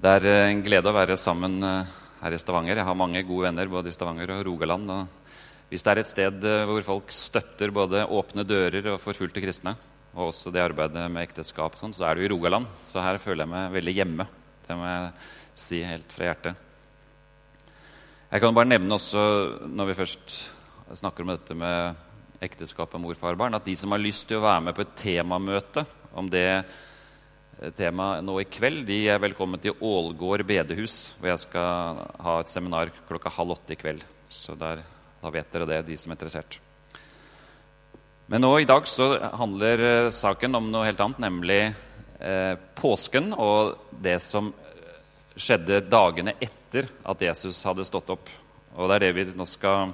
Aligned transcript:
Det 0.00 0.08
er 0.08 0.24
eh, 0.30 0.46
en 0.48 0.62
glede 0.64 0.88
å 0.88 0.96
være 0.96 1.12
sammen 1.20 1.58
eh, 1.60 1.88
her 2.22 2.32
i 2.32 2.38
Stavanger. 2.40 2.78
Jeg 2.78 2.88
har 2.88 2.96
mange 2.96 3.20
gode 3.28 3.50
venner 3.50 3.68
både 3.68 3.90
i 3.90 3.92
Stavanger 3.92 4.30
og 4.32 4.46
Rogaland. 4.46 4.88
Og 4.94 5.68
hvis 5.68 5.84
det 5.84 5.92
er 5.92 6.00
et 6.00 6.08
sted 6.08 6.46
eh, 6.48 6.62
hvor 6.70 6.86
folk 6.86 7.12
støtter 7.12 7.68
både 7.76 8.06
åpne 8.08 8.46
dører 8.48 8.88
og 8.94 9.02
forfulgte 9.02 9.44
kristne, 9.44 9.74
og 10.14 10.30
også 10.30 10.54
det 10.56 10.64
arbeidet 10.64 11.04
med 11.12 11.26
ekteskap, 11.26 11.76
sånn, 11.76 11.92
så 11.92 12.08
er 12.08 12.16
det 12.16 12.24
jo 12.24 12.30
i 12.30 12.32
Rogaland. 12.32 12.72
Så 12.80 13.04
her 13.04 13.20
føler 13.20 13.44
jeg 13.44 13.52
meg 13.52 13.76
veldig 13.76 13.96
hjemme. 13.98 14.28
Det 14.64 14.80
må 14.80 14.88
jeg 14.88 15.12
si 15.66 15.84
helt 15.84 16.16
fra 16.16 16.30
hjertet. 16.30 16.66
Jeg 18.32 18.46
kan 18.46 18.56
bare 18.56 18.72
nevne 18.72 18.96
også, 18.96 19.22
når 19.68 19.92
vi 19.92 20.00
først 20.00 20.42
snakker 20.96 21.28
om 21.28 21.34
dette 21.34 21.60
med 21.60 22.40
ekteskap 22.40 22.96
og 22.96 23.04
mor, 23.04 23.20
far, 23.20 23.36
barn, 23.36 23.52
at 23.52 23.68
de 23.68 23.76
som 23.76 23.92
har 23.92 24.00
lyst 24.00 24.30
til 24.32 24.40
å 24.40 24.46
være 24.48 24.70
med 24.70 24.80
på 24.80 24.88
et 24.88 25.00
temamøte 25.04 25.84
om 26.16 26.32
det 26.32 26.62
tema 27.76 28.20
nå 28.24 28.38
i 28.40 28.46
kveld, 28.48 28.86
de 28.88 29.02
er 29.12 29.20
velkommen 29.20 29.60
til 29.60 29.76
Ålgård 29.84 30.46
bedehus, 30.48 31.10
hvor 31.18 31.28
jeg 31.28 31.42
skal 31.42 32.00
ha 32.24 32.38
et 32.40 32.48
seminar 32.48 32.92
klokka 33.08 33.32
halv 33.34 33.58
åtte 33.58 33.74
i 33.74 33.78
kveld. 33.80 34.04
Så 34.30 34.56
der, 34.56 34.80
da 35.20 35.32
vet 35.34 35.50
dere 35.52 35.68
det, 35.68 35.82
de 35.90 35.98
som 36.00 36.12
er 36.12 36.16
interessert. 36.16 36.56
Men 38.30 38.44
nå 38.46 38.54
i 38.62 38.68
dag 38.68 38.88
så 38.88 39.12
handler 39.36 39.84
eh, 39.84 40.08
saken 40.14 40.56
om 40.56 40.70
noe 40.72 40.86
helt 40.86 41.02
annet, 41.04 41.20
nemlig 41.20 41.60
eh, 42.22 42.54
påsken 42.78 43.34
og 43.34 43.76
det 43.90 44.16
som 44.24 44.52
skjedde 45.36 45.82
dagene 45.90 46.36
etter 46.40 46.88
at 47.04 47.28
Jesus 47.28 47.60
hadde 47.66 47.84
stått 47.88 48.12
opp. 48.14 48.30
Og 48.78 48.88
det 48.88 49.00
er 49.00 49.08
det 49.08 49.14
vi 49.18 49.28
nå 49.36 49.44
skal 49.50 49.92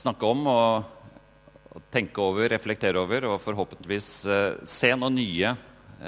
snakke 0.00 0.32
om 0.32 0.46
og, 0.48 0.90
og 1.74 1.88
tenke 1.92 2.22
over, 2.24 2.48
reflektere 2.54 3.02
over 3.02 3.32
og 3.34 3.40
forhåpentligvis 3.44 4.12
eh, 4.30 4.52
se 4.64 4.94
noe 4.96 5.12
nye 5.12 5.56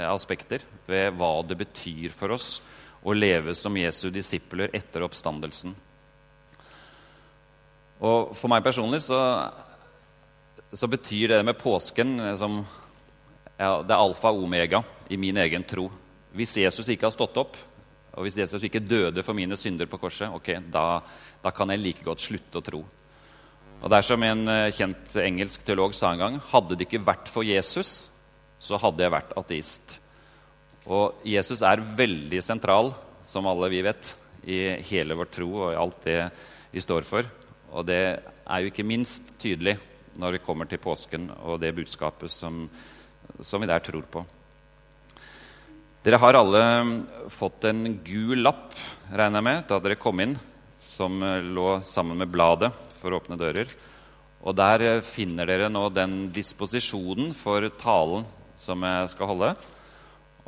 aspekter 0.09 0.63
ved 0.87 1.15
hva 1.17 1.31
det 1.49 1.57
betyr 1.61 2.13
for 2.15 2.35
oss 2.37 2.59
å 3.03 3.15
leve 3.15 3.55
som 3.55 3.77
Jesu 3.79 4.09
disipler 4.13 4.73
etter 4.75 5.05
oppstandelsen. 5.07 5.75
Og 7.99 8.35
For 8.39 8.51
meg 8.51 8.63
personlig 8.67 9.03
så, 9.07 9.19
så 10.71 10.91
betyr 10.91 11.35
det 11.35 11.41
med 11.47 11.59
påsken 11.59 12.19
eh, 12.21 12.37
som 12.39 12.61
ja, 13.59 13.81
det 13.83 13.95
er 13.95 13.99
alfa 13.99 14.31
og 14.31 14.45
omega 14.47 14.85
i 15.11 15.19
min 15.19 15.39
egen 15.43 15.65
tro. 15.67 15.89
Hvis 16.37 16.61
Jesus 16.61 16.91
ikke 16.93 17.09
har 17.09 17.15
stått 17.15 17.41
opp, 17.41 17.57
og 18.15 18.27
hvis 18.27 18.39
Jesus 18.39 18.63
ikke 18.67 18.83
døde 18.83 19.23
for 19.27 19.35
mine 19.35 19.57
synder 19.59 19.89
på 19.91 19.99
korset, 19.99 20.31
ok, 20.35 20.53
da, 20.71 21.01
da 21.43 21.53
kan 21.55 21.71
jeg 21.73 21.83
like 21.83 22.07
godt 22.07 22.23
slutte 22.23 22.61
å 22.61 22.65
tro. 22.65 22.85
Og 23.79 23.91
Det 23.91 23.99
er 23.99 24.07
som 24.07 24.23
en 24.27 24.45
eh, 24.53 24.75
kjent 24.75 25.19
engelsk 25.23 25.67
teolog 25.67 25.95
sa 25.95 26.13
en 26.13 26.23
gang 26.23 26.39
hadde 26.53 26.79
det 26.79 26.87
ikke 26.87 27.03
vært 27.07 27.31
for 27.31 27.47
Jesus, 27.47 28.11
så 28.59 28.79
hadde 28.81 29.05
jeg 29.05 29.15
vært 29.15 29.35
ateist. 29.39 29.99
Og 30.89 31.21
Jesus 31.27 31.63
er 31.67 31.83
veldig 31.83 32.41
sentral, 32.45 32.93
som 33.29 33.47
alle 33.49 33.71
vi 33.73 33.83
vet, 33.85 34.15
i 34.49 34.79
hele 34.89 35.17
vår 35.19 35.29
tro 35.35 35.49
og 35.51 35.73
i 35.73 35.79
alt 35.79 36.05
det 36.07 36.21
vi 36.73 36.81
står 36.81 37.05
for. 37.05 37.27
Og 37.75 37.85
det 37.89 38.01
er 38.49 38.63
jo 38.63 38.71
ikke 38.71 38.87
minst 38.87 39.35
tydelig 39.41 39.77
når 40.19 40.39
vi 40.39 40.45
kommer 40.45 40.69
til 40.69 40.81
påsken 40.83 41.29
og 41.45 41.61
det 41.63 41.75
budskapet 41.77 42.33
som, 42.33 42.65
som 43.41 43.63
vi 43.63 43.69
der 43.71 43.85
tror 43.85 44.07
på. 44.09 44.25
Dere 46.07 46.21
har 46.23 46.39
alle 46.39 46.63
fått 47.29 47.67
en 47.69 47.99
gul 48.07 48.41
lapp, 48.41 48.73
regner 49.11 49.43
jeg 49.43 49.47
med, 49.49 49.65
da 49.69 49.81
dere 49.83 49.99
kom 50.01 50.23
inn, 50.25 50.39
som 50.79 51.21
lå 51.21 51.69
sammen 51.87 52.19
med 52.23 52.33
bladet 52.33 52.71
for 52.99 53.15
åpne 53.19 53.37
dører. 53.39 53.69
Og 54.47 54.55
der 54.57 55.03
finner 55.05 55.51
dere 55.51 55.69
nå 55.69 55.85
den 55.93 56.31
disposisjonen 56.33 57.35
for 57.37 57.67
talen 57.83 58.25
som 58.59 58.83
jeg 58.83 59.11
skal 59.15 59.31
holde. 59.31 59.53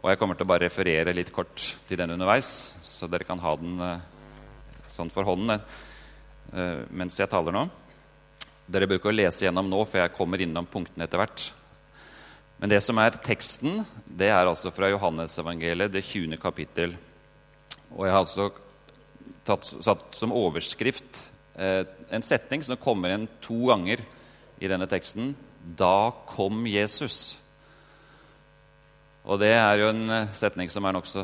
Og 0.01 0.09
jeg 0.11 0.19
kommer 0.21 0.39
til 0.39 0.47
å 0.49 0.51
bare 0.51 0.67
referere 0.67 1.15
litt 1.15 1.31
kort 1.35 1.63
til 1.89 2.01
den 2.01 2.15
underveis, 2.17 2.75
så 2.83 3.09
dere 3.11 3.27
kan 3.29 3.41
ha 3.43 3.53
den 3.61 3.81
eh, 3.85 4.03
sånn 4.91 5.13
for 5.13 5.29
hånden 5.29 5.55
eh, 5.57 6.83
mens 6.91 7.19
jeg 7.21 7.31
taler 7.31 7.55
nå. 7.55 7.67
Dere 8.71 8.89
bør 8.89 9.01
ikke 9.01 9.13
lese 9.15 9.45
gjennom 9.47 9.69
nå, 9.69 9.83
for 9.85 10.01
jeg 10.01 10.15
kommer 10.17 10.41
innom 10.43 10.69
punktene 10.71 11.07
etter 11.07 11.21
hvert. 11.21 11.51
Men 12.61 12.73
det 12.73 12.81
som 12.85 12.99
er 13.01 13.17
teksten, 13.25 13.85
det 14.05 14.29
er 14.33 14.45
altså 14.45 14.73
fra 14.75 14.91
Johannesevangeliet, 14.93 15.93
det 15.93 16.05
20. 16.05 16.37
kapittel. 16.41 16.97
Og 17.97 18.05
jeg 18.07 18.15
har 18.15 18.25
altså 18.25 18.51
tatt, 19.49 19.69
satt 19.81 20.17
som 20.17 20.35
overskrift 20.37 21.27
eh, 21.57 21.85
en 22.13 22.25
setning 22.27 22.65
som 22.67 22.81
kommer 22.81 23.13
igjen 23.13 23.29
to 23.43 23.63
ganger 23.71 24.05
i 24.61 24.69
denne 24.71 24.89
teksten. 24.91 25.35
Da 25.77 26.11
kom 26.29 26.67
Jesus. 26.69 27.39
Og 29.31 29.39
det 29.39 29.53
er 29.55 29.79
jo 29.79 29.93
en 29.93 30.11
eh, 30.11 30.33
setning 30.35 30.71
som 30.73 30.87
er 30.89 30.97
nokså 30.97 31.23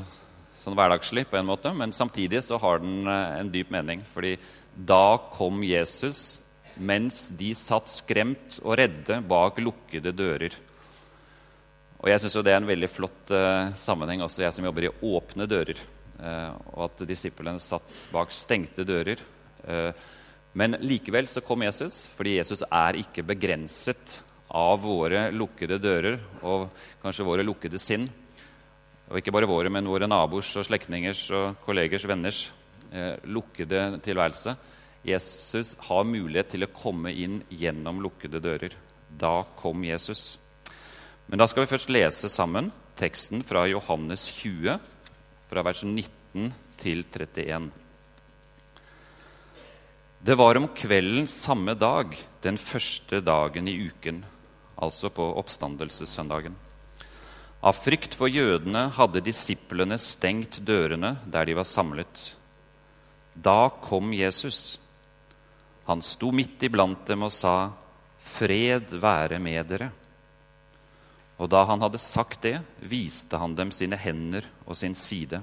sånn 0.62 0.76
hverdagslig, 0.78 1.24
på 1.26 1.38
en 1.38 1.48
måte, 1.48 1.72
men 1.74 1.94
samtidig 1.94 2.44
så 2.46 2.58
har 2.62 2.78
den 2.82 3.02
eh, 3.10 3.40
en 3.40 3.50
dyp 3.50 3.72
mening. 3.74 4.04
fordi 4.06 4.36
da 4.76 5.18
kom 5.32 5.64
Jesus 5.64 6.38
mens 6.76 7.30
de 7.34 7.50
satt 7.56 7.88
skremt 7.88 8.60
og 8.62 8.76
redde 8.78 9.18
bak 9.26 9.58
lukkede 9.58 10.12
dører. 10.12 10.54
Og 11.96 12.10
jeg 12.12 12.20
syns 12.22 12.36
det 12.44 12.52
er 12.52 12.60
en 12.60 12.68
veldig 12.68 12.90
flott 12.92 13.32
uh, 13.32 13.72
sammenheng, 13.80 14.20
også 14.20 14.44
jeg 14.44 14.52
som 14.52 14.66
jobber 14.68 14.84
i 14.84 14.90
åpne 15.08 15.46
dører. 15.48 15.80
Uh, 16.20 16.52
og 16.74 16.82
at 16.90 17.06
disiplene 17.08 17.62
satt 17.64 18.02
bak 18.12 18.34
stengte 18.36 18.84
dører. 18.84 19.22
Uh, 19.64 19.96
men 20.52 20.76
likevel 20.84 21.24
så 21.32 21.40
kom 21.40 21.64
Jesus, 21.64 22.02
fordi 22.12 22.36
Jesus 22.36 22.66
er 22.68 23.00
ikke 23.00 23.24
begrenset 23.24 24.18
av 24.48 24.78
våre 24.82 25.28
lukkede 25.34 25.78
dører 25.82 26.20
og 26.46 26.68
kanskje 27.02 27.26
våre 27.26 27.44
lukkede 27.46 27.80
sinn. 27.82 28.06
Og 29.06 29.20
ikke 29.20 29.34
bare 29.34 29.48
våre, 29.50 29.70
men 29.70 29.86
våre 29.86 30.08
naboers 30.10 30.50
og 30.58 30.66
slektningers 30.66 31.22
og 31.34 31.60
kollegers, 31.66 32.06
venners 32.10 32.40
eh, 32.90 33.14
lukkede 33.30 34.00
tilværelse. 34.02 34.56
Jesus 35.06 35.76
har 35.86 36.08
mulighet 36.08 36.50
til 36.54 36.66
å 36.66 36.72
komme 36.74 37.12
inn 37.14 37.38
gjennom 37.50 38.02
lukkede 38.02 38.42
dører. 38.42 38.74
Da 39.06 39.44
kom 39.58 39.84
Jesus. 39.86 40.34
Men 41.26 41.38
da 41.38 41.46
skal 41.46 41.64
vi 41.64 41.70
først 41.70 41.92
lese 41.94 42.30
sammen 42.30 42.72
teksten 42.98 43.44
fra 43.46 43.66
Johannes 43.70 44.26
20, 44.40 44.78
fra 45.46 45.62
vers 45.66 45.82
19 45.86 46.52
til 46.80 47.04
31. 47.06 47.68
Det 50.26 50.34
var 50.34 50.58
om 50.58 50.66
kvelden 50.74 51.28
samme 51.30 51.76
dag, 51.78 52.14
den 52.42 52.58
første 52.58 53.20
dagen 53.22 53.68
i 53.70 53.76
uken 53.86 54.24
altså 54.76 55.10
på 55.10 55.26
oppstandelsessøndagen. 55.40 56.56
Av 57.66 57.74
frykt 57.74 58.14
for 58.14 58.30
jødene 58.30 58.86
hadde 58.94 59.24
disiplene 59.24 59.98
stengt 59.98 60.60
dørene 60.66 61.16
der 61.26 61.48
de 61.48 61.56
var 61.56 61.66
samlet. 61.66 62.36
Da 63.34 63.68
kom 63.82 64.12
Jesus. 64.14 64.78
Han 65.86 66.02
sto 66.02 66.32
midt 66.34 66.62
iblant 66.66 67.06
dem 67.06 67.24
og 67.26 67.32
sa, 67.32 67.72
'Fred 68.18 68.94
være 69.00 69.38
med 69.38 69.66
dere.' 69.66 69.92
Og 71.38 71.50
da 71.52 71.64
han 71.68 71.82
hadde 71.84 72.00
sagt 72.00 72.42
det, 72.42 72.62
viste 72.80 73.36
han 73.36 73.54
dem 73.54 73.70
sine 73.70 73.96
hender 73.96 74.46
og 74.64 74.76
sin 74.76 74.94
side. 74.94 75.42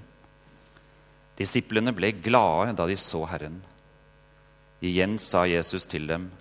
Disiplene 1.38 1.94
ble 1.94 2.12
glade 2.12 2.74
da 2.74 2.88
de 2.90 2.98
så 2.98 3.24
Herren. 3.30 3.62
Igjen 4.82 5.20
sa 5.20 5.46
Jesus 5.46 5.88
til 5.88 6.08
dem, 6.08 6.32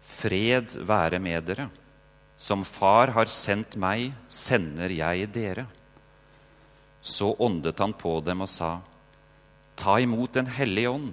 'Fred 0.00 0.76
være 0.84 1.18
med 1.18 1.44
dere.' 1.44 1.70
Som 2.40 2.64
Far 2.64 3.12
har 3.12 3.28
sendt 3.28 3.76
meg, 3.76 4.14
sender 4.32 4.88
jeg 4.94 5.28
dere. 5.34 5.66
Så 7.04 7.34
åndet 7.36 7.80
han 7.84 7.92
på 7.92 8.14
dem 8.24 8.46
og 8.46 8.48
sa, 8.48 8.78
Ta 9.76 9.98
imot 10.00 10.32
Den 10.32 10.48
hellige 10.48 10.90
ånd. 10.92 11.12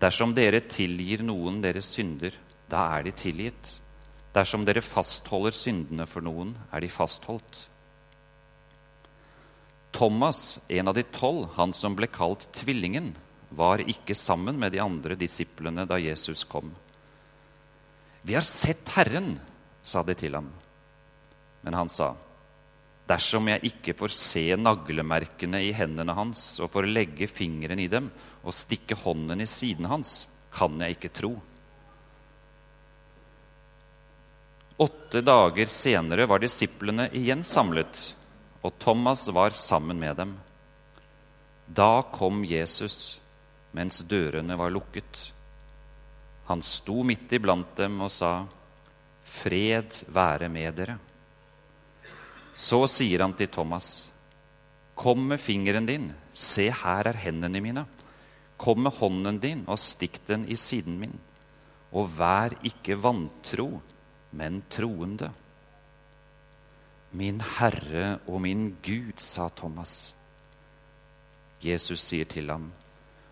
Dersom 0.00 0.32
dere 0.36 0.62
tilgir 0.64 1.24
noen 1.24 1.60
deres 1.64 1.88
synder, 1.92 2.36
da 2.68 2.86
er 2.96 3.08
de 3.08 3.12
tilgitt. 3.16 3.74
Dersom 4.32 4.64
dere 4.64 4.84
fastholder 4.84 5.56
syndene 5.56 6.06
for 6.08 6.24
noen, 6.24 6.54
er 6.72 6.84
de 6.84 6.92
fastholdt. 6.92 7.66
Thomas, 9.92 10.60
en 10.68 10.88
av 10.88 10.96
de 10.96 11.04
tolv, 11.16 11.50
han 11.56 11.72
som 11.76 11.96
ble 11.98 12.08
kalt 12.12 12.46
Tvillingen, 12.56 13.10
var 13.50 13.82
ikke 13.82 14.14
sammen 14.14 14.60
med 14.60 14.72
de 14.72 14.80
andre 14.84 15.16
disiplene 15.18 15.84
da 15.88 15.98
Jesus 15.98 16.44
kom. 16.48 16.70
Vi 18.22 18.36
har 18.36 18.46
sett 18.46 18.92
Herren, 18.94 19.34
sa 19.82 20.02
de 20.02 20.14
til 20.14 20.34
ham. 20.36 20.50
Men 21.62 21.76
han 21.76 21.88
sa, 21.92 22.14
Dersom 23.10 23.48
jeg 23.50 23.66
ikke 23.66 23.96
får 23.98 24.12
se 24.14 24.42
naglemerkene 24.54 25.64
i 25.66 25.72
hendene 25.74 26.14
hans 26.14 26.60
og 26.62 26.70
får 26.70 26.86
legge 26.86 27.26
fingeren 27.26 27.80
i 27.82 27.88
dem 27.90 28.06
og 28.44 28.54
stikke 28.54 28.94
hånden 29.00 29.42
i 29.42 29.48
siden 29.50 29.88
hans, 29.90 30.28
kan 30.54 30.78
jeg 30.78 30.94
ikke 30.94 31.10
tro. 31.18 31.32
Åtte 34.80 35.24
dager 35.26 35.72
senere 35.74 36.28
var 36.30 36.40
disiplene 36.40 37.08
igjen 37.18 37.42
samlet, 37.44 37.98
og 38.62 38.78
Thomas 38.78 39.26
var 39.34 39.58
sammen 39.58 39.98
med 40.00 40.16
dem. 40.22 40.36
Da 41.66 42.00
kom 42.14 42.44
Jesus 42.46 43.18
mens 43.76 44.00
dørene 44.06 44.56
var 44.58 44.72
lukket. 44.72 45.26
Han 46.46 46.62
sto 46.62 47.02
midt 47.06 47.30
iblant 47.36 47.74
dem 47.78 48.00
og 48.06 48.10
sa, 48.14 48.46
Fred 49.30 50.02
være 50.10 50.48
med 50.50 50.74
dere. 50.74 50.96
Så 52.54 52.82
sier 52.90 53.22
han 53.22 53.36
til 53.38 53.48
Thomas, 53.52 54.08
Kom 55.00 55.22
med 55.30 55.40
fingeren 55.40 55.86
din, 55.88 56.10
se 56.34 56.66
her 56.68 57.08
er 57.08 57.16
hendene 57.22 57.62
mine. 57.64 57.86
Kom 58.60 58.82
med 58.84 58.92
hånden 58.98 59.38
din 59.40 59.62
og 59.70 59.80
stikk 59.80 60.18
den 60.28 60.44
i 60.50 60.58
siden 60.60 60.98
min. 61.00 61.14
Og 61.96 62.10
vær 62.18 62.58
ikke 62.66 62.98
vantro, 63.00 63.80
men 64.36 64.60
troende. 64.68 65.30
Min 67.16 67.40
Herre 67.56 68.18
og 68.28 68.42
min 68.44 68.74
Gud, 68.84 69.16
sa 69.16 69.48
Thomas. 69.48 70.12
Jesus 71.64 72.04
sier 72.04 72.28
til 72.28 72.50
ham, 72.50 72.70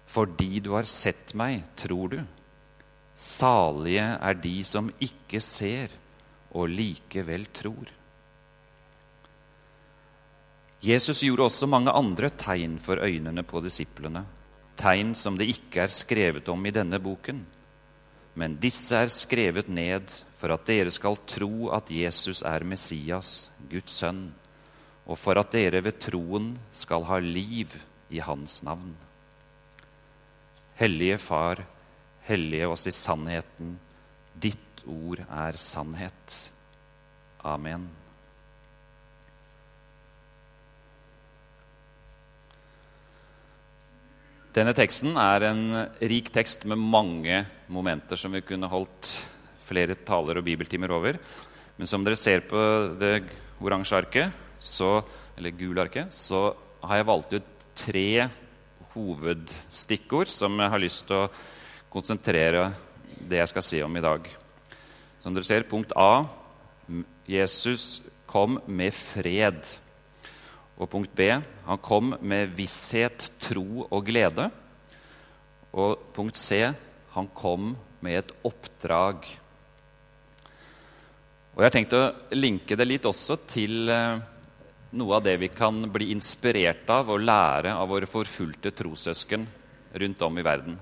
Fordi 0.09 0.61
du 0.65 0.73
har 0.73 0.89
sett 0.89 1.35
meg, 1.37 1.67
tror 1.77 2.09
du. 2.09 2.19
Salige 3.19 4.05
er 4.15 4.37
de 4.39 4.57
som 4.63 4.91
ikke 5.03 5.41
ser 5.43 5.91
og 6.55 6.71
likevel 6.71 7.49
tror. 7.51 7.91
Jesus 10.79 11.25
gjorde 11.27 11.49
også 11.49 11.67
mange 11.67 11.91
andre 11.91 12.31
tegn 12.31 12.77
for 12.79 13.03
øynene 13.03 13.43
på 13.43 13.59
disiplene, 13.65 14.23
tegn 14.79 15.17
som 15.19 15.35
det 15.39 15.49
ikke 15.51 15.83
er 15.83 15.91
skrevet 15.91 16.49
om 16.49 16.67
i 16.67 16.75
denne 16.75 17.01
boken. 17.03 17.41
Men 18.39 18.55
disse 18.63 18.95
er 18.95 19.11
skrevet 19.11 19.67
ned 19.67 20.15
for 20.39 20.55
at 20.55 20.69
dere 20.69 20.93
skal 20.95 21.19
tro 21.27 21.73
at 21.75 21.91
Jesus 21.91 22.45
er 22.47 22.63
Messias, 22.63 23.51
Guds 23.67 23.99
sønn, 23.99 24.29
og 25.11 25.19
for 25.19 25.41
at 25.41 25.51
dere 25.51 25.83
ved 25.83 25.99
troen 25.99 26.53
skal 26.71 27.09
ha 27.09 27.19
liv 27.19 27.75
i 28.15 28.23
hans 28.23 28.61
navn. 28.63 28.95
Hellige 30.79 31.19
Far, 31.19 31.65
hellige 32.29 32.69
oss 32.69 32.87
i 32.89 32.95
sannheten. 32.95 33.77
Ditt 34.35 34.83
ord 34.87 35.23
er 35.25 35.59
sannhet. 35.61 36.37
Amen. 37.49 37.89
Denne 44.59 44.73
teksten 44.75 45.15
er 45.21 45.45
en 45.51 45.65
rik 46.11 46.33
tekst 46.35 46.65
med 46.67 46.81
mange 46.81 47.45
momenter 47.71 48.19
som 48.19 48.33
vi 48.35 48.43
kunne 48.43 48.71
holdt 48.71 49.13
flere 49.69 49.95
taler 50.09 50.41
og 50.41 50.47
bibeltimer 50.47 50.91
over. 50.97 51.19
Men 51.79 51.87
som 51.87 52.03
dere 52.03 52.19
ser 52.19 52.43
på 52.49 52.59
det 52.99 53.21
oransje 53.63 54.01
arket, 54.01 54.35
så, 54.59 55.05
eller 55.37 55.55
gule 55.55 55.85
arket, 55.85 56.11
så 56.17 56.49
har 56.83 56.99
jeg 56.99 57.09
valgt 57.11 57.37
ut 57.37 57.53
tre 57.79 58.09
hovedstikkord 58.95 60.33
som 60.33 60.59
jeg 60.59 60.73
har 60.73 60.83
lyst 60.83 61.07
til 61.07 61.21
å 61.21 61.31
konsentrere 61.93 62.71
det 63.29 63.41
jeg 63.41 63.51
skal 63.51 63.65
si 63.67 63.83
om 63.85 63.97
i 63.97 64.05
dag. 64.05 64.29
Som 65.23 65.35
dere 65.35 65.49
ser, 65.49 65.67
punkt 65.69 65.93
A 65.99 66.27
Jesus 67.29 68.01
kom 68.29 68.59
med 68.67 68.95
fred. 68.97 69.61
Og 70.79 70.89
punkt 70.91 71.13
B 71.17 71.31
han 71.33 71.83
kom 71.83 72.15
med 72.21 72.55
visshet, 72.57 73.31
tro 73.43 73.85
og 73.89 74.07
glede. 74.07 74.49
Og 75.75 75.99
punkt 76.15 76.39
C 76.41 76.63
han 77.15 77.29
kom 77.35 77.75
med 78.01 78.21
et 78.21 78.33
oppdrag. 78.47 79.27
Og 81.55 81.63
Jeg 81.63 81.67
har 81.67 81.75
tenkt 81.75 81.97
å 81.99 82.05
linke 82.39 82.77
det 82.79 82.87
litt 82.87 83.07
også 83.09 83.41
til 83.51 83.91
eh, 83.91 84.21
noe 84.95 85.17
av 85.17 85.25
det 85.27 85.35
vi 85.43 85.49
kan 85.51 85.89
bli 85.91 86.13
inspirert 86.15 86.89
av 86.95 87.11
og 87.11 87.25
lære 87.25 87.75
av 87.75 87.91
våre 87.91 88.07
forfulgte 88.07 88.71
trossøsken 88.79 89.49
rundt 89.99 90.23
om 90.23 90.39
i 90.39 90.47
verden. 90.47 90.79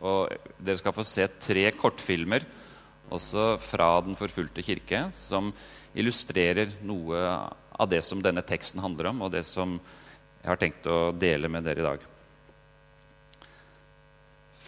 Og 0.00 0.32
Dere 0.58 0.80
skal 0.80 0.96
få 0.96 1.04
se 1.04 1.26
tre 1.40 1.66
kortfilmer 1.76 2.46
også 3.10 3.56
fra 3.60 4.00
Den 4.04 4.16
forfulgte 4.18 4.62
kirke, 4.64 5.08
som 5.16 5.50
illustrerer 5.98 6.70
noe 6.86 7.18
av 7.80 7.88
det 7.90 8.02
som 8.06 8.22
denne 8.22 8.44
teksten 8.46 8.82
handler 8.82 9.10
om, 9.10 9.24
og 9.26 9.32
det 9.34 9.42
som 9.48 9.78
jeg 10.40 10.48
har 10.48 10.60
tenkt 10.60 10.86
å 10.88 11.10
dele 11.12 11.50
med 11.52 11.66
dere 11.66 11.82
i 11.82 11.88
dag. 11.88 12.04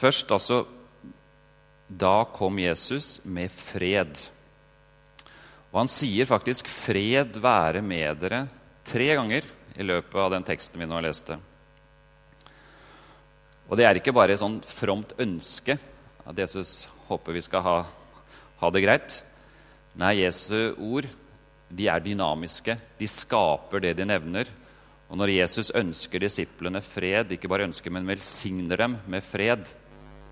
Først 0.02 0.32
altså 0.34 0.64
Da 1.92 2.24
kom 2.32 2.56
Jesus 2.56 3.20
med 3.24 3.52
fred. 3.52 4.16
Og 5.72 5.82
han 5.82 5.90
sier 5.92 6.24
faktisk 6.24 6.66
'fred 6.66 7.36
være 7.36 7.82
med 7.82 8.16
dere' 8.16 8.48
tre 8.84 9.14
ganger 9.14 9.44
i 9.76 9.82
løpet 9.82 10.16
av 10.16 10.30
den 10.30 10.44
teksten 10.44 10.80
vi 10.80 10.86
nå 10.86 11.00
leste. 11.00 11.38
Og 13.70 13.78
det 13.78 13.86
er 13.86 13.98
ikke 13.98 14.14
bare 14.14 14.34
et 14.34 14.42
sånt 14.42 14.66
fromt 14.68 15.14
ønske 15.22 15.78
at 16.26 16.38
Jesus 16.38 16.86
håper 17.08 17.34
vi 17.34 17.42
skal 17.44 17.64
ha, 17.66 17.76
ha 18.60 18.70
det 18.72 18.82
greit. 18.84 19.18
Nei, 19.98 20.22
Jesu 20.22 20.74
ord 20.78 21.08
de 21.72 21.88
er 21.88 22.04
dynamiske. 22.04 22.76
De 22.98 23.08
skaper 23.08 23.82
det 23.82 23.96
de 23.98 24.06
nevner. 24.08 24.50
Og 25.12 25.18
når 25.20 25.34
Jesus 25.34 25.72
ønsker 25.76 26.22
disiplene 26.22 26.80
fred, 26.84 27.34
ikke 27.34 27.50
bare 27.50 27.66
ønsker, 27.68 27.92
men 27.92 28.08
velsigner 28.08 28.80
dem 28.80 28.96
med 29.12 29.24
fred, 29.24 29.66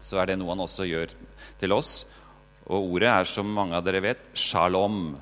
så 0.00 0.21
er 0.21 0.31
det 0.31 0.38
noe 0.41 0.55
han 0.55 0.65
også 0.65 0.87
gjør 0.88 1.12
til 1.61 1.75
oss. 1.76 2.06
Og 2.71 2.94
ordet 2.94 3.11
er, 3.11 3.29
som 3.29 3.50
mange 3.53 3.76
av 3.76 3.85
dere 3.85 4.00
vet, 4.05 4.23
shalom. 4.33 5.19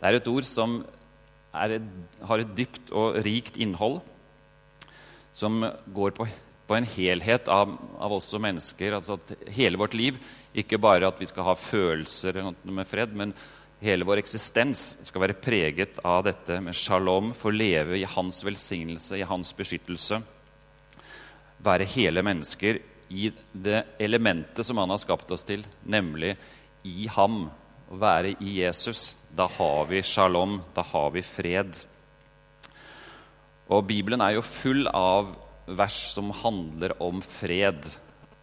Det 0.00 0.08
er 0.08 0.18
et 0.18 0.30
ord 0.30 0.48
som 0.48 0.80
et, 1.62 1.86
har 2.26 2.42
et 2.42 2.56
dypt 2.58 2.90
og 2.90 3.20
rikt 3.26 3.60
innhold, 3.62 4.00
som 5.36 5.60
går 5.94 6.16
på, 6.16 6.26
på 6.66 6.74
en 6.74 6.88
helhet 6.96 7.48
av, 7.52 7.76
av 7.98 8.12
oss 8.16 8.32
som 8.32 8.42
mennesker. 8.42 8.96
Altså 8.98 9.18
hele 9.54 9.78
vårt 9.78 9.94
liv. 9.94 10.18
Ikke 10.56 10.80
bare 10.82 11.08
at 11.08 11.20
vi 11.20 11.28
skal 11.30 11.46
ha 11.46 11.54
følelser 11.58 12.40
med 12.64 12.88
fred, 12.88 13.14
men 13.14 13.34
Hele 13.76 14.06
vår 14.08 14.22
eksistens 14.22 14.94
skal 15.04 15.20
være 15.26 15.36
preget 15.36 15.98
av 16.00 16.22
dette 16.24 16.56
med 16.64 16.76
shalom, 16.76 17.34
få 17.36 17.50
leve 17.52 17.98
i 18.00 18.06
hans 18.08 18.40
velsignelse, 18.44 19.18
i 19.18 19.26
hans 19.28 19.52
beskyttelse. 19.56 20.22
Være 21.60 21.88
hele 21.92 22.24
mennesker 22.24 22.80
i 23.12 23.28
det 23.52 23.82
elementet 24.00 24.64
som 24.64 24.80
han 24.80 24.94
har 24.94 25.02
skapt 25.02 25.30
oss 25.30 25.44
til, 25.44 25.66
nemlig 25.84 26.32
i 26.88 27.04
ham. 27.12 27.50
Å 27.86 28.00
være 28.00 28.32
i 28.40 28.56
Jesus. 28.62 29.12
Da 29.36 29.44
har 29.58 29.84
vi 29.92 30.00
shalom, 30.02 30.56
da 30.74 30.82
har 30.82 31.12
vi 31.12 31.22
fred. 31.22 31.76
Og 33.68 33.84
Bibelen 33.86 34.24
er 34.24 34.38
jo 34.38 34.46
full 34.46 34.88
av 34.88 35.34
vers 35.66 35.96
som 36.12 36.30
handler 36.30 36.94
om 37.02 37.20
fred. 37.24 37.82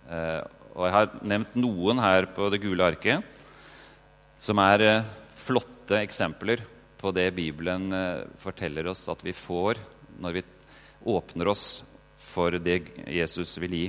Eh, 0.10 0.42
og 0.74 0.86
Jeg 0.88 0.96
har 0.96 1.16
nevnt 1.24 1.56
noen 1.56 2.02
her 2.04 2.28
på 2.36 2.50
det 2.52 2.62
gule 2.64 2.86
arket, 2.86 3.24
som 4.42 4.60
er 4.60 4.84
eh, 4.88 5.10
flotte 5.32 6.02
eksempler 6.02 6.64
på 7.00 7.12
det 7.16 7.30
Bibelen 7.36 7.92
eh, 7.96 8.24
forteller 8.40 8.88
oss 8.92 9.08
at 9.12 9.24
vi 9.24 9.36
får 9.36 9.80
når 10.24 10.40
vi 10.40 10.44
åpner 11.14 11.50
oss 11.52 11.84
for 12.20 12.56
det 12.64 12.80
Jesus 13.12 13.58
vil 13.62 13.76
gi. 13.76 13.88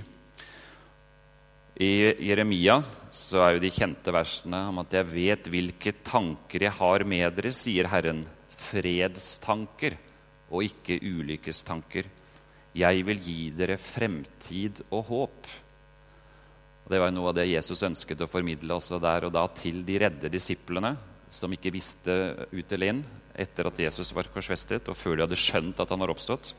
I 1.75 1.95
Jeremia 2.29 2.79
så 3.15 3.41
er 3.43 3.57
jo 3.57 3.65
de 3.65 3.71
kjente 3.75 4.13
versene 4.15 4.61
om 4.71 4.79
at 4.79 4.93
'jeg 4.95 5.11
vet 5.11 5.49
hvilke 5.51 5.93
tanker 6.07 6.63
jeg 6.63 6.71
har 6.71 7.05
med 7.05 7.35
dere', 7.35 7.51
sier 7.51 7.87
Herren. 7.91 8.27
Fredstanker 8.51 9.97
og 10.51 10.63
ikke 10.63 11.01
ulykkestanker. 11.03 12.07
Jeg 12.75 13.05
vil 13.07 13.21
gi 13.23 13.51
dere 13.55 13.77
fremtid 13.79 14.83
og 14.91 15.05
håp. 15.11 15.51
Og 16.85 16.91
Det 16.91 17.01
var 17.01 17.13
noe 17.15 17.31
av 17.31 17.37
det 17.39 17.47
Jesus 17.49 17.83
ønsket 17.87 18.25
å 18.25 18.31
formidle 18.31 18.75
også 18.75 18.99
der 19.01 19.29
og 19.29 19.33
da 19.33 19.47
til 19.55 19.85
de 19.87 19.99
redde 20.03 20.31
disiplene 20.33 20.97
som 21.31 21.53
ikke 21.55 21.73
visste 21.73 22.13
ut 22.53 22.73
eller 22.75 22.93
inn 22.93 23.05
etter 23.35 23.67
at 23.67 23.79
Jesus 23.87 24.13
var 24.15 24.29
korsfestet, 24.31 24.87
og 24.87 24.97
før 24.99 25.17
de 25.17 25.25
hadde 25.25 25.39
skjønt 25.39 25.81
at 25.83 25.91
han 25.91 26.03
var 26.03 26.13
oppstått. 26.13 26.53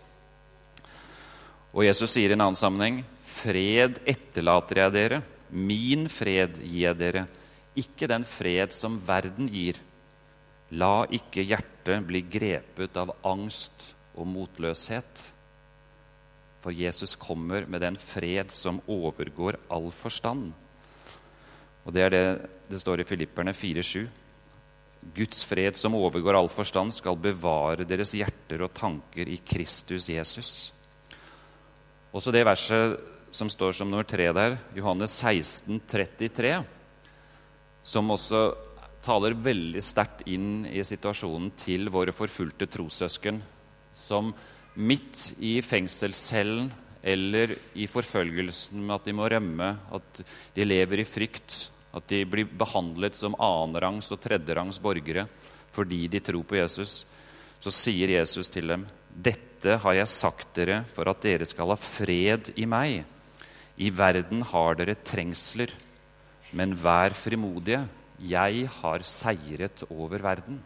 Og 1.75 1.85
Jesus 1.85 2.15
sier 2.15 2.31
i 2.31 2.35
en 2.35 2.43
annen 2.43 2.59
sammenheng.: 2.59 3.03
Fred 3.19 3.99
etterlater 4.07 4.81
jeg 4.81 4.95
dere, 4.95 5.21
min 5.51 6.07
fred 6.11 6.57
gir 6.63 6.87
jeg 6.87 6.99
dere, 6.99 7.25
ikke 7.75 8.07
den 8.07 8.23
fred 8.27 8.73
som 8.75 8.97
verden 9.03 9.47
gir. 9.51 9.79
La 10.71 11.05
ikke 11.11 11.43
hjertet 11.43 12.07
bli 12.07 12.23
grepet 12.23 12.95
av 12.97 13.13
angst 13.27 13.93
og 14.15 14.27
motløshet. 14.31 15.34
For 16.65 16.73
Jesus 16.73 17.13
kommer 17.21 17.67
med 17.69 17.83
den 17.85 17.97
fred 18.01 18.49
som 18.49 18.79
overgår 18.89 19.59
all 19.69 19.91
forstand. 19.93 20.47
Og 21.85 21.93
det 21.93 22.01
er 22.01 22.09
det 22.09 22.27
det 22.65 22.79
står 22.81 23.03
i 23.03 23.05
Filipperne 23.05 23.53
4,7. 23.53 24.07
Guds 25.13 25.43
fred 25.45 25.77
som 25.77 25.93
overgår 25.93 26.33
all 26.33 26.49
forstand, 26.49 26.95
skal 26.97 27.19
bevare 27.21 27.85
deres 27.85 28.15
hjerter 28.17 28.63
og 28.65 28.73
tanker 28.73 29.29
i 29.29 29.37
Kristus 29.45 30.09
Jesus. 30.09 30.71
Også 32.09 32.33
det 32.33 32.41
verset 32.47 32.97
som 33.29 33.51
står 33.51 33.77
som 33.77 33.91
nummer 33.91 34.07
tre 34.07 34.25
der, 34.33 34.57
Johannes 34.73 35.13
16, 35.21 35.83
33, 35.85 36.55
som 37.85 38.09
også 38.09 38.41
taler 39.05 39.37
veldig 39.37 39.85
sterkt 39.85 40.25
inn 40.25 40.65
i 40.65 40.81
situasjonen 40.81 41.51
til 41.61 41.91
våre 41.93 42.15
forfulgte 42.15 42.65
trossøsken, 42.73 43.43
som 43.93 44.33
midt 44.75 45.33
i 45.39 45.59
fengselscellen 45.63 46.69
eller 47.05 47.53
i 47.77 47.87
forfølgelsen 47.87 48.81
med 48.81 48.95
at 48.97 49.07
de 49.07 49.13
må 49.15 49.27
rømme, 49.29 49.69
at 49.93 50.21
de 50.55 50.65
lever 50.65 51.03
i 51.03 51.07
frykt, 51.07 51.69
at 51.95 52.07
de 52.11 52.23
blir 52.27 52.49
behandlet 52.49 53.15
som 53.15 53.37
annenrangs 53.39 54.11
og 54.11 54.21
tredjerangs 54.23 54.81
borgere 54.83 55.27
fordi 55.75 56.05
de 56.07 56.21
tror 56.23 56.45
på 56.47 56.57
Jesus. 56.57 57.03
Så 57.59 57.71
sier 57.73 58.15
Jesus 58.17 58.47
til 58.51 58.67
dem, 58.67 58.85
'Dette 59.11 59.77
har 59.79 59.93
jeg 59.93 60.07
sagt 60.07 60.53
dere 60.55 60.83
for 60.85 61.07
at 61.09 61.21
dere 61.21 61.45
skal 61.45 61.71
ha 61.71 61.75
fred 61.75 62.51
i 62.55 62.65
meg. 62.65 63.05
I 63.77 63.89
verden 63.89 64.41
har 64.41 64.75
dere 64.75 64.95
trengsler, 64.95 65.71
men 66.53 66.75
vær 66.75 67.15
frimodige. 67.15 67.87
Jeg 68.19 68.69
har 68.81 69.03
seiret 69.03 69.83
over 69.89 70.17
verden. 70.23 70.63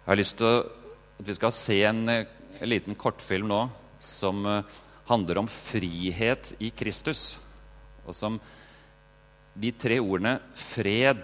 Jeg 0.00 0.06
har 0.06 0.16
lyst 0.16 0.38
til 0.38 0.64
at 1.20 1.28
vi 1.28 1.36
skal 1.36 1.52
se 1.52 1.82
en, 1.84 2.08
en 2.08 2.68
liten 2.68 2.96
kortfilm 2.96 3.50
nå 3.50 3.60
som 4.00 4.40
eh, 4.48 4.78
handler 5.10 5.42
om 5.42 5.48
frihet 5.52 6.54
i 6.58 6.70
Kristus. 6.72 7.34
Og 8.06 8.16
som 8.16 8.38
de 9.60 9.72
tre 9.76 9.98
ordene 10.00 10.38
fred, 10.56 11.20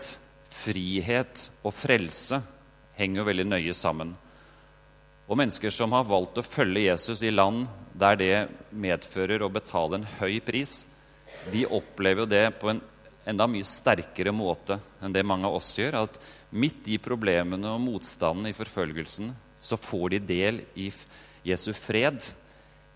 frihet 0.53 1.47
og 1.63 1.73
frelse 1.73 2.43
henger 2.99 3.23
jo 3.23 3.29
veldig 3.31 3.47
nøye 3.49 3.77
sammen. 3.77 4.13
Og 5.27 5.41
mennesker 5.41 5.73
som 5.73 5.97
har 5.97 6.05
valgt 6.07 6.37
å 6.39 6.45
følge 6.45 6.91
Jesus 6.91 7.25
i 7.25 7.33
land 7.33 7.65
der 7.97 8.21
det 8.21 8.37
medfører 8.77 9.43
å 9.43 9.53
betale 9.53 10.03
en 10.03 10.07
høy 10.21 10.43
pris, 10.45 10.83
de 11.51 11.65
opplever 11.65 12.27
jo 12.27 12.29
det 12.29 12.45
på 12.61 12.69
en 12.71 12.85
enda 13.27 13.49
mye 13.49 13.67
sterkere 13.67 14.31
måte 14.37 14.77
enn 15.01 15.17
det 15.17 15.25
mange 15.27 15.49
av 15.49 15.57
oss 15.57 15.73
gjør. 15.79 16.03
At 16.05 16.21
midt 16.53 16.85
i 16.93 17.01
problemene 17.03 17.73
og 17.73 17.83
motstanden 17.83 18.53
i 18.53 18.57
forfølgelsen 18.57 19.33
så 19.59 19.79
får 19.81 20.17
de 20.17 20.21
del 20.29 20.61
i 20.77 20.91
Jesu 21.47 21.73
fred, 21.77 22.21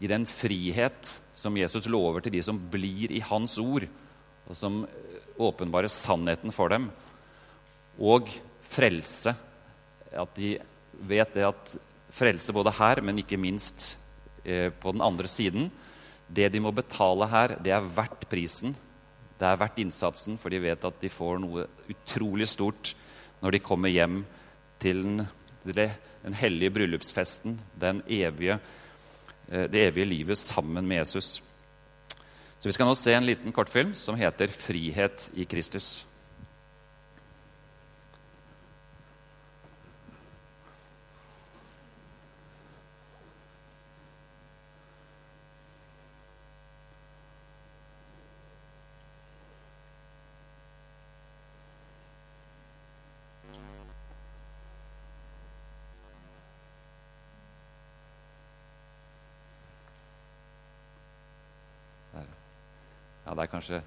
i 0.00 0.08
den 0.08 0.24
frihet 0.28 1.20
som 1.36 1.56
Jesus 1.56 1.88
lover 1.90 2.24
til 2.24 2.34
de 2.36 2.42
som 2.44 2.58
blir 2.72 3.12
i 3.12 3.20
Hans 3.24 3.58
ord, 3.60 3.84
og 4.48 4.56
som 4.56 4.82
åpenbarer 5.40 5.92
sannheten 5.92 6.52
for 6.52 6.72
dem, 6.72 6.88
og 8.00 8.28
frelse. 8.64 9.34
At 10.10 10.34
de 10.36 10.56
vet 11.06 11.34
det 11.36 11.46
at 11.46 11.74
frelse 12.10 12.52
både 12.52 12.72
her, 12.74 13.00
men 13.04 13.20
ikke 13.22 13.38
minst 13.40 13.94
eh, 14.44 14.70
på 14.72 14.92
den 14.92 15.04
andre 15.04 15.28
siden 15.30 15.70
Det 16.30 16.48
de 16.52 16.60
må 16.62 16.70
betale 16.70 17.26
her, 17.26 17.56
det 17.58 17.72
er 17.74 17.82
verdt 17.82 18.28
prisen. 18.30 18.74
Det 19.38 19.46
er 19.46 19.56
verdt 19.58 19.80
innsatsen, 19.82 20.36
for 20.38 20.48
de 20.52 20.60
vet 20.62 20.84
at 20.84 21.00
de 21.02 21.08
får 21.10 21.40
noe 21.42 21.64
utrolig 21.90 22.46
stort 22.46 22.92
når 23.42 23.56
de 23.56 23.60
kommer 23.64 23.90
hjem 23.90 24.20
til 24.78 25.02
den, 25.02 25.24
den 25.64 26.34
hellige 26.34 26.70
bryllupsfesten, 26.70 27.60
den 27.80 28.02
evige, 28.08 28.58
eh, 29.48 29.70
det 29.70 29.86
evige 29.88 30.06
livet 30.06 30.38
sammen 30.38 30.86
med 30.86 30.96
Jesus. 30.96 31.42
Så 32.60 32.68
Vi 32.68 32.72
skal 32.72 32.86
nå 32.86 32.94
se 32.94 33.14
en 33.14 33.26
liten 33.26 33.52
kortfilm 33.52 33.94
som 33.94 34.14
heter 34.14 34.46
'Frihet 34.46 35.30
i 35.34 35.44
Kristus'. 35.44 36.09
Kanskje 63.60 63.82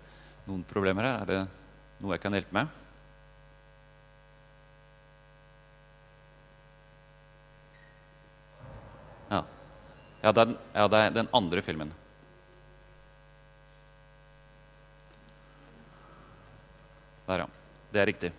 noen 0.45 0.61
problemer 0.69 1.07
her. 1.07 1.21
Er 1.23 1.29
det 1.29 1.41
noe 2.03 2.13
jeg 2.13 2.21
kan 2.21 2.35
hjelpe 2.37 2.53
med? 2.53 2.79
Ja. 9.31 9.41
Ja, 10.21 10.31
det 10.31 10.45
er, 10.45 10.55
ja, 10.77 10.87
det 10.93 11.01
er 11.01 11.17
den 11.17 11.33
andre 11.33 11.65
filmen. 11.65 11.93
Der, 17.25 17.45
ja. 17.45 17.51
Det 17.93 18.01
er 18.01 18.09
riktig. 18.11 18.33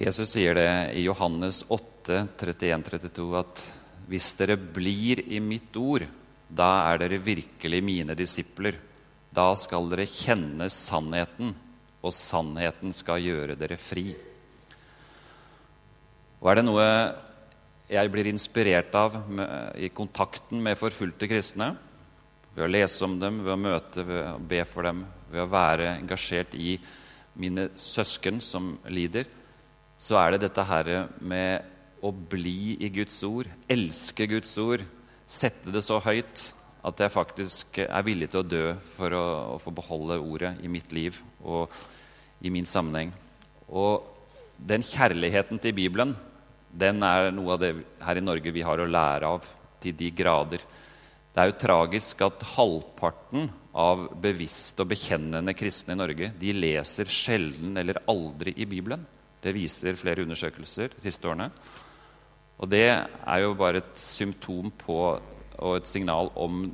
Jesus 0.00 0.30
sier 0.32 0.54
det 0.56 0.70
i 0.96 1.02
Johannes 1.04 1.58
8, 1.68 2.22
31-32 2.40 3.24
at 3.36 3.58
hvis 4.08 4.30
dere 4.38 4.54
blir 4.56 5.20
i 5.28 5.36
mitt 5.44 5.74
ord, 5.76 6.06
da 6.48 6.68
er 6.88 7.02
dere 7.02 7.18
virkelig 7.20 7.80
mine 7.84 8.14
disipler. 8.16 8.78
Da 9.28 9.50
skal 9.60 9.90
dere 9.92 10.06
kjenne 10.08 10.70
sannheten, 10.72 11.50
og 12.00 12.16
sannheten 12.16 12.94
skal 12.96 13.20
gjøre 13.20 13.58
dere 13.60 13.76
fri. 13.76 14.06
Og 16.40 16.48
er 16.48 16.56
det 16.56 16.64
noe 16.64 16.86
jeg 17.90 18.12
blir 18.14 18.30
inspirert 18.30 18.96
av 18.96 19.18
med, 19.28 19.52
i 19.84 19.90
kontakten 19.92 20.62
med 20.64 20.80
forfulgte 20.80 21.28
kristne, 21.28 21.74
ved 22.54 22.64
å 22.64 22.70
lese 22.72 23.04
om 23.04 23.18
dem, 23.20 23.42
ved 23.44 23.52
å 23.52 23.60
møte, 23.66 24.06
ved 24.08 24.24
å 24.30 24.40
be 24.40 24.62
for 24.64 24.88
dem, 24.88 25.04
ved 25.28 25.44
å 25.44 25.52
være 25.52 25.92
engasjert 25.98 26.56
i 26.56 26.78
mine 27.36 27.68
søsken 27.76 28.40
som 28.40 28.72
lider, 28.88 29.28
så 30.00 30.16
er 30.16 30.32
det 30.32 30.46
dette 30.46 30.64
her 30.64 30.88
med 31.20 31.66
å 32.00 32.10
bli 32.12 32.78
i 32.80 32.88
Guds 32.92 33.18
ord, 33.28 33.50
elske 33.68 34.26
Guds 34.30 34.54
ord, 34.60 34.84
sette 35.28 35.72
det 35.74 35.82
så 35.84 36.00
høyt 36.00 36.46
at 36.80 37.02
jeg 37.04 37.12
faktisk 37.12 37.82
er 37.84 38.06
villig 38.06 38.30
til 38.32 38.40
å 38.40 38.48
dø 38.48 38.64
for 38.96 39.12
å, 39.12 39.24
å 39.54 39.58
få 39.60 39.72
beholde 39.76 40.16
ordet 40.16 40.54
i 40.64 40.70
mitt 40.72 40.94
liv 40.96 41.20
og 41.44 41.68
i 42.40 42.52
min 42.52 42.68
sammenheng. 42.68 43.12
Og 43.68 44.08
den 44.56 44.84
kjærligheten 44.84 45.60
til 45.60 45.76
Bibelen 45.76 46.16
den 46.70 47.02
er 47.04 47.28
noe 47.34 47.56
av 47.56 47.62
det 47.62 47.74
her 48.00 48.16
i 48.16 48.24
Norge 48.24 48.52
vi 48.54 48.64
har 48.64 48.80
å 48.80 48.88
lære 48.88 49.28
av 49.28 49.46
til 49.82 49.96
de 49.96 50.08
grader. 50.14 50.62
Det 51.30 51.42
er 51.42 51.50
jo 51.50 51.60
tragisk 51.60 52.24
at 52.24 52.48
halvparten 52.56 53.50
av 53.76 54.08
bevisste 54.22 54.82
og 54.82 54.90
bekjennende 54.94 55.54
kristne 55.54 55.94
i 55.94 56.00
Norge 56.00 56.32
de 56.40 56.54
leser 56.56 57.10
sjelden 57.10 57.76
eller 57.78 58.00
aldri 58.10 58.54
i 58.56 58.66
Bibelen. 58.70 59.04
Det 59.40 59.54
viser 59.56 59.98
flere 59.98 60.24
undersøkelser 60.26 60.92
de 60.94 61.04
siste 61.04 61.28
årene. 61.28 61.50
Og 62.60 62.68
det 62.68 62.86
er 62.90 63.40
jo 63.40 63.56
bare 63.56 63.80
et 63.80 64.00
symptom 64.00 64.68
på 64.82 64.96
og 65.60 65.76
et 65.76 65.88
signal 65.88 66.30
om 66.40 66.64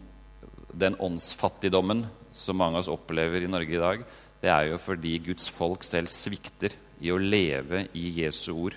den 0.77 0.97
åndsfattigdommen 1.03 2.05
som 2.37 2.59
mange 2.61 2.79
av 2.79 2.85
oss 2.85 2.93
opplever 2.93 3.43
i 3.43 3.51
Norge 3.51 3.75
i 3.75 3.83
dag. 3.83 4.03
Det 4.43 4.51
er 4.53 4.71
jo 4.71 4.81
fordi 4.83 5.17
Guds 5.31 5.49
folk 5.51 5.87
selv 5.87 6.13
svikter 6.13 6.75
i 7.03 7.13
å 7.13 7.21
leve 7.21 7.87
i 7.97 8.09
Jesu 8.21 8.53
ord. 8.55 8.77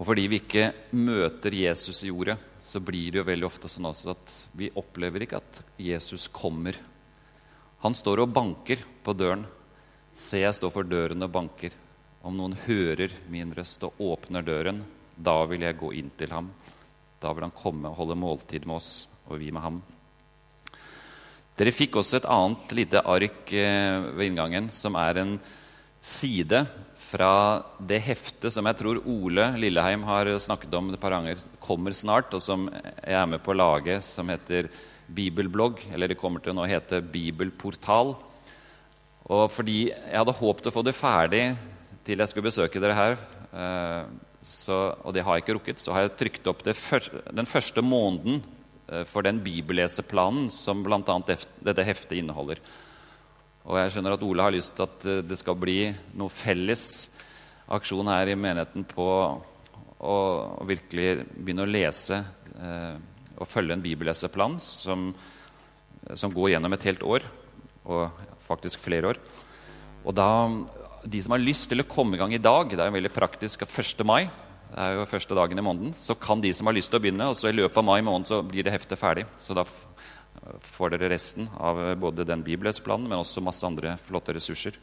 Og 0.00 0.06
fordi 0.08 0.26
vi 0.32 0.40
ikke 0.40 0.70
møter 0.96 1.54
Jesus 1.58 2.04
i 2.06 2.12
ordet, 2.12 2.38
så 2.60 2.80
blir 2.80 3.12
det 3.12 3.20
jo 3.20 3.26
veldig 3.28 3.48
ofte 3.48 3.68
sånn 3.68 3.88
at 3.90 4.34
vi 4.56 4.70
opplever 4.78 5.24
ikke 5.24 5.40
at 5.40 5.60
Jesus 5.80 6.26
kommer. 6.32 6.76
Han 7.84 7.96
står 7.96 8.24
og 8.24 8.32
banker 8.32 8.80
på 9.04 9.14
døren. 9.16 9.44
Se, 10.12 10.40
jeg 10.42 10.56
står 10.56 10.72
for 10.72 10.88
døren 10.88 11.24
og 11.24 11.32
banker. 11.32 11.76
Om 12.20 12.36
noen 12.36 12.56
hører 12.66 13.14
min 13.32 13.54
røst 13.56 13.84
og 13.86 14.00
åpner 14.04 14.44
døren, 14.44 14.82
da 15.16 15.38
vil 15.48 15.64
jeg 15.64 15.78
gå 15.80 15.92
inn 15.96 16.10
til 16.20 16.32
ham. 16.34 16.50
Da 17.20 17.32
vil 17.32 17.46
han 17.46 17.56
komme 17.56 17.88
og 17.88 17.96
holde 17.96 18.18
måltid 18.20 18.66
med 18.68 18.76
oss, 18.76 19.06
og 19.28 19.40
vi 19.40 19.48
med 19.52 19.64
ham. 19.64 19.80
Dere 21.56 21.72
fikk 21.76 21.96
også 22.00 22.20
et 22.20 22.28
annet 22.28 22.74
lite 22.76 23.00
ark 23.04 23.52
eh, 23.56 24.04
ved 24.16 24.30
inngangen, 24.30 24.68
som 24.72 24.96
er 25.00 25.20
en 25.20 25.34
side 26.00 26.62
fra 26.96 27.32
det 27.76 27.98
heftet 28.04 28.52
som 28.52 28.64
jeg 28.68 28.78
tror 28.78 29.02
Ole 29.08 29.50
Lilleheim 29.60 30.04
har 30.08 30.30
snakket 30.40 30.76
om 30.76 30.88
et 30.92 31.00
par 31.00 31.12
ganger, 31.16 31.40
kommer 31.60 31.96
snart, 31.96 32.32
og 32.36 32.44
som 32.44 32.68
jeg 32.72 33.16
er 33.16 33.28
med 33.28 33.44
på 33.44 33.52
å 33.52 33.60
lage, 33.60 33.98
som 34.04 34.28
heter 34.32 34.70
Bibelblogg. 35.08 35.86
Eller 35.92 36.12
det 36.12 36.20
kommer 36.20 36.44
til 36.44 36.52
å 36.52 36.60
nå 36.60 36.68
hete 36.68 37.00
Bibelportal. 37.00 38.14
Og 39.30 39.44
fordi 39.52 39.82
jeg 39.88 40.16
hadde 40.16 40.40
håpet 40.40 40.68
å 40.68 40.74
få 40.74 40.84
det 40.84 40.96
ferdig 40.96 41.44
til 42.10 42.18
jeg 42.18 42.30
skulle 42.32 42.48
besøke 42.48 42.82
dere 42.82 42.96
her, 42.96 43.18
eh, 43.54 44.02
så, 44.42 44.78
og 45.04 45.14
det 45.14 45.22
har 45.22 45.36
jeg 45.36 45.44
ikke 45.44 45.56
rukket, 45.58 45.82
så 45.82 45.94
har 45.94 46.06
jeg 46.06 46.16
trykt 46.18 46.48
opp 46.50 46.64
første, 46.66 47.22
den 47.30 47.46
første 47.46 47.84
måneden 47.84 48.40
eh, 48.88 49.04
for 49.06 49.26
den 49.26 49.38
bibelleseplanen 49.44 50.48
som 50.54 50.82
bl.a. 50.82 51.18
dette 51.28 51.86
heftet 51.86 52.18
inneholder. 52.18 52.58
Og 53.68 53.76
jeg 53.78 53.92
skjønner 53.92 54.16
at 54.16 54.24
Ole 54.26 54.46
har 54.46 54.54
lyst 54.54 54.74
til 54.74 54.88
at 54.88 55.06
eh, 55.06 55.22
det 55.22 55.38
skal 55.38 55.58
bli 55.60 55.78
noe 56.18 56.32
felles 56.32 57.12
aksjon 57.70 58.10
her 58.10 58.32
i 58.32 58.38
menigheten 58.38 58.88
på 58.90 59.06
å, 60.00 60.16
virkelig 60.66 61.28
begynne 61.36 61.62
å 61.62 61.70
lese 61.70 62.16
og 63.40 63.48
følge 63.48 63.76
en 63.76 63.84
bibelleseplan 63.84 64.56
som, 64.60 65.04
som, 66.18 66.32
går 66.34 66.54
gjennom 66.54 66.74
et 66.74 66.86
helt 66.88 67.04
år, 67.06 67.24
og 67.86 68.18
faktisk 68.42 68.82
flere 68.82 69.12
år. 69.12 69.20
Og 70.02 70.16
da 70.16 70.28
de 71.04 71.22
som 71.22 71.32
har 71.34 71.42
lyst 71.42 71.68
til 71.70 71.80
å 71.82 71.88
komme 71.88 72.16
i 72.16 72.20
gang 72.20 72.32
i 72.36 72.42
dag, 72.42 72.72
det 72.72 72.82
er 72.82 72.90
jo 72.90 72.96
veldig 72.98 73.12
praktisk 73.14 73.64
1. 73.64 74.04
mai, 74.08 74.28
det 74.70 74.84
er 74.84 74.98
jo 74.98 75.08
første 75.10 75.34
dagen 75.34 75.58
i 75.58 75.64
måneden, 75.64 75.94
så 75.96 76.14
kan 76.18 76.42
de 76.42 76.52
som 76.54 76.68
har 76.68 76.76
lyst 76.76 76.92
til 76.92 77.00
å 77.00 77.02
begynne, 77.02 77.30
og 77.30 77.38
så 77.38 77.50
i 77.50 77.56
løpet 77.56 77.80
av 77.80 77.86
mai 77.88 78.00
måned 78.06 78.30
så 78.30 78.40
blir 78.46 78.66
det 78.66 78.74
heftet 78.74 79.00
ferdig. 79.00 79.24
Så 79.42 79.56
da 79.56 79.64
får 79.64 80.94
dere 80.94 81.10
resten 81.12 81.48
av 81.58 81.80
både 82.00 82.26
den 82.28 82.44
bibelleseplanen, 82.46 83.08
men 83.08 83.22
også 83.22 83.42
masse 83.44 83.66
andre 83.66 83.96
flotte 84.02 84.34
ressurser. 84.36 84.76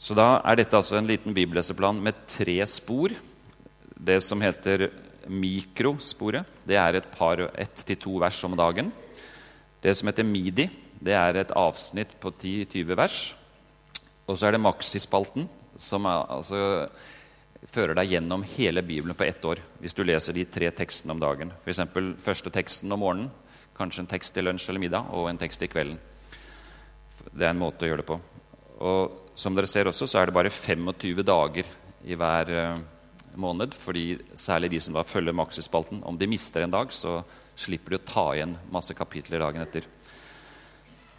Så 0.00 0.16
da 0.16 0.40
er 0.48 0.60
dette 0.60 0.76
altså 0.76 0.96
en 0.98 1.08
liten 1.08 1.36
bibelleseplan 1.36 2.00
med 2.02 2.22
tre 2.30 2.58
spor. 2.68 3.12
Det 4.00 4.20
som 4.24 4.40
heter 4.40 4.88
mikrosporet, 5.28 6.48
det 6.64 6.78
er 6.80 6.96
et 6.96 7.10
par 7.12 7.42
ett 7.52 7.82
til 7.84 7.98
to 8.00 8.14
vers 8.22 8.38
om 8.48 8.56
dagen. 8.56 8.88
Det 9.80 9.92
som 9.96 10.08
heter 10.08 10.26
midi, 10.26 10.68
det 11.00 11.16
er 11.16 11.36
et 11.40 11.52
avsnitt 11.56 12.16
på 12.20 12.32
10-20 12.32 12.96
vers. 12.96 13.20
Og 14.30 14.38
så 14.38 14.46
er 14.46 14.54
det 14.54 14.62
maksispalten, 14.62 15.48
som 15.80 16.06
er, 16.06 16.22
altså, 16.30 16.60
fører 17.66 17.96
deg 17.98 18.14
gjennom 18.14 18.44
hele 18.54 18.82
Bibelen 18.86 19.16
på 19.18 19.26
ett 19.26 19.44
år 19.44 19.60
hvis 19.82 19.96
du 19.96 20.04
leser 20.04 20.36
de 20.36 20.46
tre 20.46 20.70
tekstene 20.76 21.16
om 21.16 21.22
dagen. 21.22 21.50
F.eks. 21.64 21.82
første 22.22 22.52
teksten 22.54 22.94
om 22.94 23.02
morgenen, 23.02 23.32
kanskje 23.76 24.04
en 24.04 24.12
tekst 24.12 24.36
til 24.36 24.46
lunsj 24.46 24.68
eller 24.70 24.84
middag, 24.84 25.10
og 25.16 25.30
en 25.30 25.40
tekst 25.40 25.64
i 25.64 25.70
kvelden. 25.72 25.98
Det 27.30 27.44
er 27.44 27.50
en 27.52 27.60
måte 27.60 27.86
å 27.86 27.90
gjøre 27.90 28.02
det 28.04 28.08
på. 28.08 28.20
Og 28.86 29.34
som 29.36 29.56
dere 29.56 29.68
ser 29.68 29.90
også, 29.90 30.06
så 30.08 30.20
er 30.20 30.28
det 30.28 30.36
bare 30.36 30.52
25 30.52 31.24
dager 31.26 31.68
i 32.04 32.16
hver 32.16 32.52
uh, 32.54 32.80
måned. 33.40 33.74
fordi 33.74 34.18
særlig 34.34 34.70
de 34.70 34.80
som 34.80 34.94
da 34.94 35.04
følger 35.04 35.36
maksispalten, 35.36 36.04
om 36.04 36.18
de 36.18 36.28
mister 36.30 36.62
en 36.62 36.76
dag, 36.76 36.92
så 36.92 37.20
slipper 37.56 37.96
de 37.96 38.00
å 38.00 38.06
ta 38.06 38.26
igjen 38.34 38.56
masse 38.72 38.94
kapitler 38.96 39.42
dagen 39.42 39.64
etter. 39.64 39.84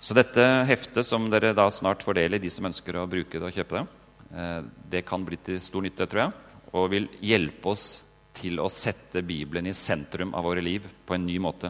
Så 0.02 0.16
dette 0.18 0.42
heftet, 0.66 1.06
som 1.06 1.28
dere 1.30 1.52
da 1.54 1.68
snart 1.70 2.02
får 2.02 2.18
del 2.18 2.34
i, 2.34 2.42
de 2.42 2.50
som 2.50 2.66
ønsker 2.66 2.98
å 2.98 3.10
bruke 3.10 3.38
det 3.38 3.46
og 3.52 3.54
kjøpe 3.54 3.78
det, 3.78 4.00
eh, 4.34 4.62
det 4.96 5.04
kan 5.06 5.22
bli 5.22 5.38
til 5.38 5.60
stor 5.62 5.86
nytte, 5.86 6.08
tror 6.10 6.24
jeg, 6.24 6.32
og 6.74 6.90
vil 6.90 7.06
hjelpe 7.22 7.70
oss 7.70 7.86
til 8.34 8.58
å 8.64 8.70
sette 8.72 9.22
Bibelen 9.22 9.70
i 9.70 9.76
sentrum 9.78 10.34
av 10.34 10.48
våre 10.48 10.64
liv 10.66 10.88
på 11.06 11.14
en 11.14 11.28
ny 11.28 11.38
måte. 11.38 11.70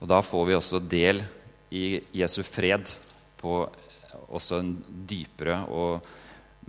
Og 0.00 0.08
da 0.12 0.20
får 0.20 0.46
vi 0.48 0.58
også 0.58 0.82
del 0.84 1.22
i 1.72 2.02
Jesu 2.20 2.42
fred 2.44 2.84
på 3.40 3.62
også 4.28 4.60
en 4.60 4.74
dypere 5.08 5.62
og 5.72 6.04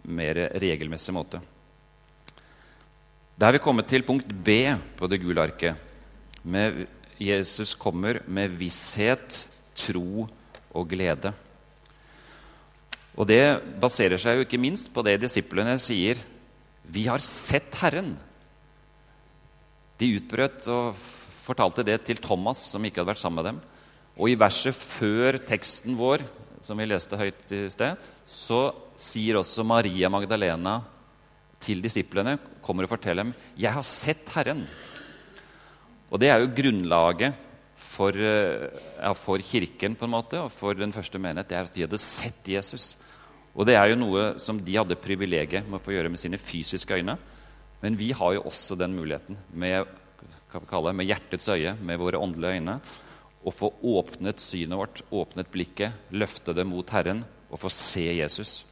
mer 0.08 0.46
regelmessig 0.62 1.14
måte. 1.16 1.42
Da 3.36 3.50
er 3.50 3.58
vi 3.58 3.66
kommet 3.66 3.90
til 3.90 4.08
punkt 4.08 4.32
B 4.32 4.64
på 4.96 5.12
det 5.12 5.20
gule 5.20 5.44
arket, 5.44 5.76
med 6.44 6.86
Jesus 7.22 7.76
kommer 7.78 8.24
med 8.26 8.54
visshet, 8.58 9.46
tro 9.78 10.26
og 10.74 10.90
glede. 10.90 11.34
Og 13.20 13.28
det 13.30 13.62
baserer 13.82 14.18
seg 14.22 14.40
jo 14.40 14.46
ikke 14.48 14.62
minst 14.62 14.90
på 14.94 15.04
det 15.06 15.20
disiplene 15.22 15.76
sier. 15.82 16.20
Vi 16.90 17.06
har 17.06 17.22
sett 17.22 17.76
Herren. 17.82 18.16
De 20.02 20.10
utbrøt 20.18 20.66
og 20.72 20.96
fortalte 20.98 21.86
det 21.86 22.00
til 22.08 22.22
Thomas, 22.24 22.64
som 22.72 22.84
ikke 22.86 23.02
hadde 23.02 23.12
vært 23.14 23.22
sammen 23.22 23.42
med 23.42 23.50
dem. 23.52 23.60
Og 24.18 24.32
i 24.32 24.40
verset 24.40 24.76
før 24.76 25.38
teksten 25.46 25.98
vår, 26.00 26.24
som 26.66 26.80
vi 26.80 26.88
leste 26.88 27.20
høyt 27.20 27.54
i 27.54 27.68
sted, 27.74 28.00
så 28.26 28.64
sier 28.98 29.40
også 29.40 29.66
Maria 29.68 30.10
Magdalena 30.14 30.80
til 31.62 31.82
disiplene, 31.84 32.40
kommer 32.66 32.88
og 32.88 32.96
forteller 32.96 33.24
dem, 33.24 33.34
'Jeg 33.58 33.74
har 33.74 33.84
sett 33.84 34.26
Herren'. 34.34 34.66
Og 36.12 36.20
det 36.20 36.28
er 36.28 36.42
jo 36.44 36.52
grunnlaget 36.52 37.38
for, 37.82 38.12
eh, 38.12 38.68
ja, 39.00 39.14
for, 39.14 39.40
Kirken 39.40 39.96
på 39.96 40.06
en 40.06 40.14
måte, 40.14 40.40
og 40.44 40.52
for 40.52 40.76
den 40.76 40.92
første 40.92 41.20
menighet. 41.20 41.48
Det 41.48 41.58
er 41.58 41.70
at 41.70 41.74
de 41.74 41.86
hadde 41.88 41.98
sett 41.98 42.48
Jesus. 42.48 42.98
Og 43.56 43.66
det 43.66 43.76
er 43.76 43.92
jo 43.92 44.00
noe 44.00 44.40
som 44.40 44.60
de 44.60 44.78
hadde 44.78 45.00
privilegiet 45.00 45.68
med 45.68 45.80
å 45.80 45.84
få 45.84 45.96
gjøre 45.96 46.12
med 46.12 46.20
sine 46.20 46.40
fysiske 46.40 47.00
øyne. 47.00 47.18
Men 47.82 47.98
vi 47.98 48.12
har 48.12 48.36
jo 48.36 48.46
også 48.46 48.78
den 48.78 48.94
muligheten 48.94 49.38
med, 49.54 49.88
kalle, 50.52 50.94
med 50.94 51.08
hjertets 51.08 51.50
øye, 51.50 51.76
med 51.82 52.00
våre 52.00 52.20
åndelige 52.22 52.60
øyne, 52.60 52.80
å 53.42 53.52
få 53.52 53.72
åpnet 53.82 54.40
synet 54.44 54.78
vårt, 54.78 55.02
åpnet 55.10 55.50
blikket, 55.50 56.12
løfte 56.14 56.54
det 56.54 56.68
mot 56.68 56.88
Herren 56.94 57.24
og 57.50 57.60
få 57.60 57.72
se 57.74 58.06
Jesus. 58.20 58.66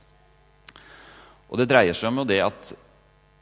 Og 1.49 1.57
det 1.57 1.65
dreier 1.71 1.97
seg 1.97 2.11
om 2.11 2.21
det 2.27 2.43
at 2.45 2.73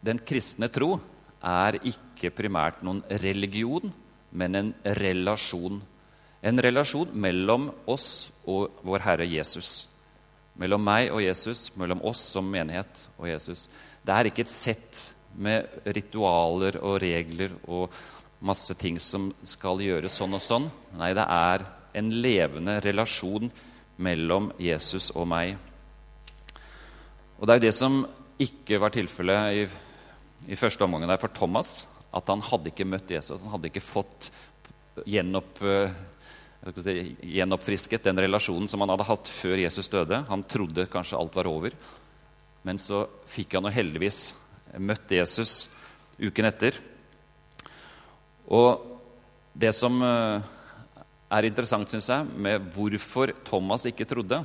den 0.08 0.22
kristne 0.24 0.70
tro 0.72 0.96
er 1.44 1.82
ikke 1.82 2.07
primært 2.34 2.82
noen 2.86 3.04
religion, 3.24 3.92
men 4.32 4.56
en 4.56 4.72
relasjon. 5.00 5.82
En 6.42 6.62
relasjon 6.64 7.14
mellom 7.14 7.70
oss 7.90 8.32
og 8.50 8.82
vår 8.86 9.06
Herre 9.06 9.28
Jesus. 9.30 9.88
Mellom 10.58 10.82
meg 10.84 11.12
og 11.14 11.22
Jesus, 11.22 11.70
mellom 11.78 12.02
oss 12.08 12.24
som 12.34 12.50
menighet 12.50 13.04
og 13.18 13.30
Jesus. 13.30 13.68
Det 14.02 14.14
er 14.14 14.30
ikke 14.30 14.46
et 14.46 14.54
sett 14.54 15.02
med 15.38 15.68
ritualer 15.94 16.80
og 16.82 17.00
regler 17.04 17.54
og 17.68 17.94
masse 18.48 18.74
ting 18.78 18.98
som 19.02 19.30
skal 19.46 19.82
gjøres 19.82 20.18
sånn 20.18 20.38
og 20.38 20.44
sånn. 20.44 20.70
Nei, 20.98 21.14
det 21.18 21.26
er 21.26 21.66
en 21.98 22.14
levende 22.22 22.80
relasjon 22.86 23.52
mellom 24.02 24.52
Jesus 24.62 25.12
og 25.16 25.28
meg. 25.30 25.58
Og 27.38 27.46
det 27.46 27.54
er 27.54 27.60
jo 27.60 27.68
det 27.68 27.76
som 27.78 28.00
ikke 28.42 28.80
var 28.82 28.94
tilfellet 28.94 29.58
i 29.58 29.68
i 30.46 30.56
første 30.56 30.84
omgang 30.84 31.08
der 31.10 31.20
for 31.20 31.34
Thomas 31.34 31.88
at 32.18 32.30
han 32.34 32.44
hadde 32.44 32.72
ikke 32.72 32.88
møtt 32.90 33.12
Jesus. 33.14 33.42
Han 33.44 33.54
hadde 33.54 33.70
ikke 33.72 33.84
fått 33.84 34.30
gjenopp, 35.06 35.62
si, 36.82 36.98
gjenoppfrisket 37.38 38.10
den 38.10 38.22
relasjonen 38.26 38.70
som 38.72 38.82
han 38.84 38.94
hadde 38.96 39.08
hatt 39.08 39.32
før 39.32 39.62
Jesus 39.62 39.92
døde. 39.94 40.24
Han 40.30 40.46
trodde 40.50 40.90
kanskje 40.92 41.20
alt 41.20 41.38
var 41.38 41.50
over. 41.50 41.78
Men 42.68 42.82
så 42.82 43.06
fikk 43.30 43.58
han 43.58 43.70
jo 43.70 43.76
heldigvis 43.78 44.22
møtt 44.82 45.14
Jesus 45.14 45.70
uken 46.18 46.50
etter. 46.50 46.78
Og 48.48 48.88
det 49.58 49.74
som 49.76 50.02
er 50.02 51.48
interessant, 51.48 51.92
syns 51.92 52.10
jeg, 52.12 52.28
med 52.40 52.70
hvorfor 52.74 53.34
Thomas 53.48 53.86
ikke 53.90 54.08
trodde, 54.08 54.42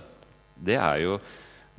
det 0.57 0.79
er 0.79 1.03
jo 1.05 1.19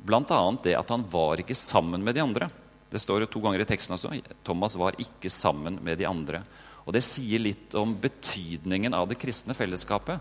bl.a. 0.04 0.40
det 0.64 0.76
at 0.76 0.92
han 0.92 1.04
var 1.08 1.40
ikke 1.40 1.56
sammen 1.56 2.04
med 2.04 2.16
de 2.16 2.24
andre. 2.24 2.50
Det 2.94 3.02
står 3.02 3.24
jo 3.24 3.30
to 3.34 3.40
ganger 3.42 3.64
i 3.64 3.66
teksten 3.66 3.96
også. 3.96 4.12
Thomas 4.46 4.76
var 4.78 4.94
ikke 5.02 5.30
sammen 5.32 5.80
med 5.82 5.98
de 5.98 6.06
andre. 6.06 6.44
Og 6.86 6.94
Det 6.94 7.02
sier 7.02 7.42
litt 7.42 7.74
om 7.74 7.96
betydningen 7.98 8.94
av 8.94 9.08
det 9.10 9.18
kristne 9.18 9.56
fellesskapet. 9.56 10.20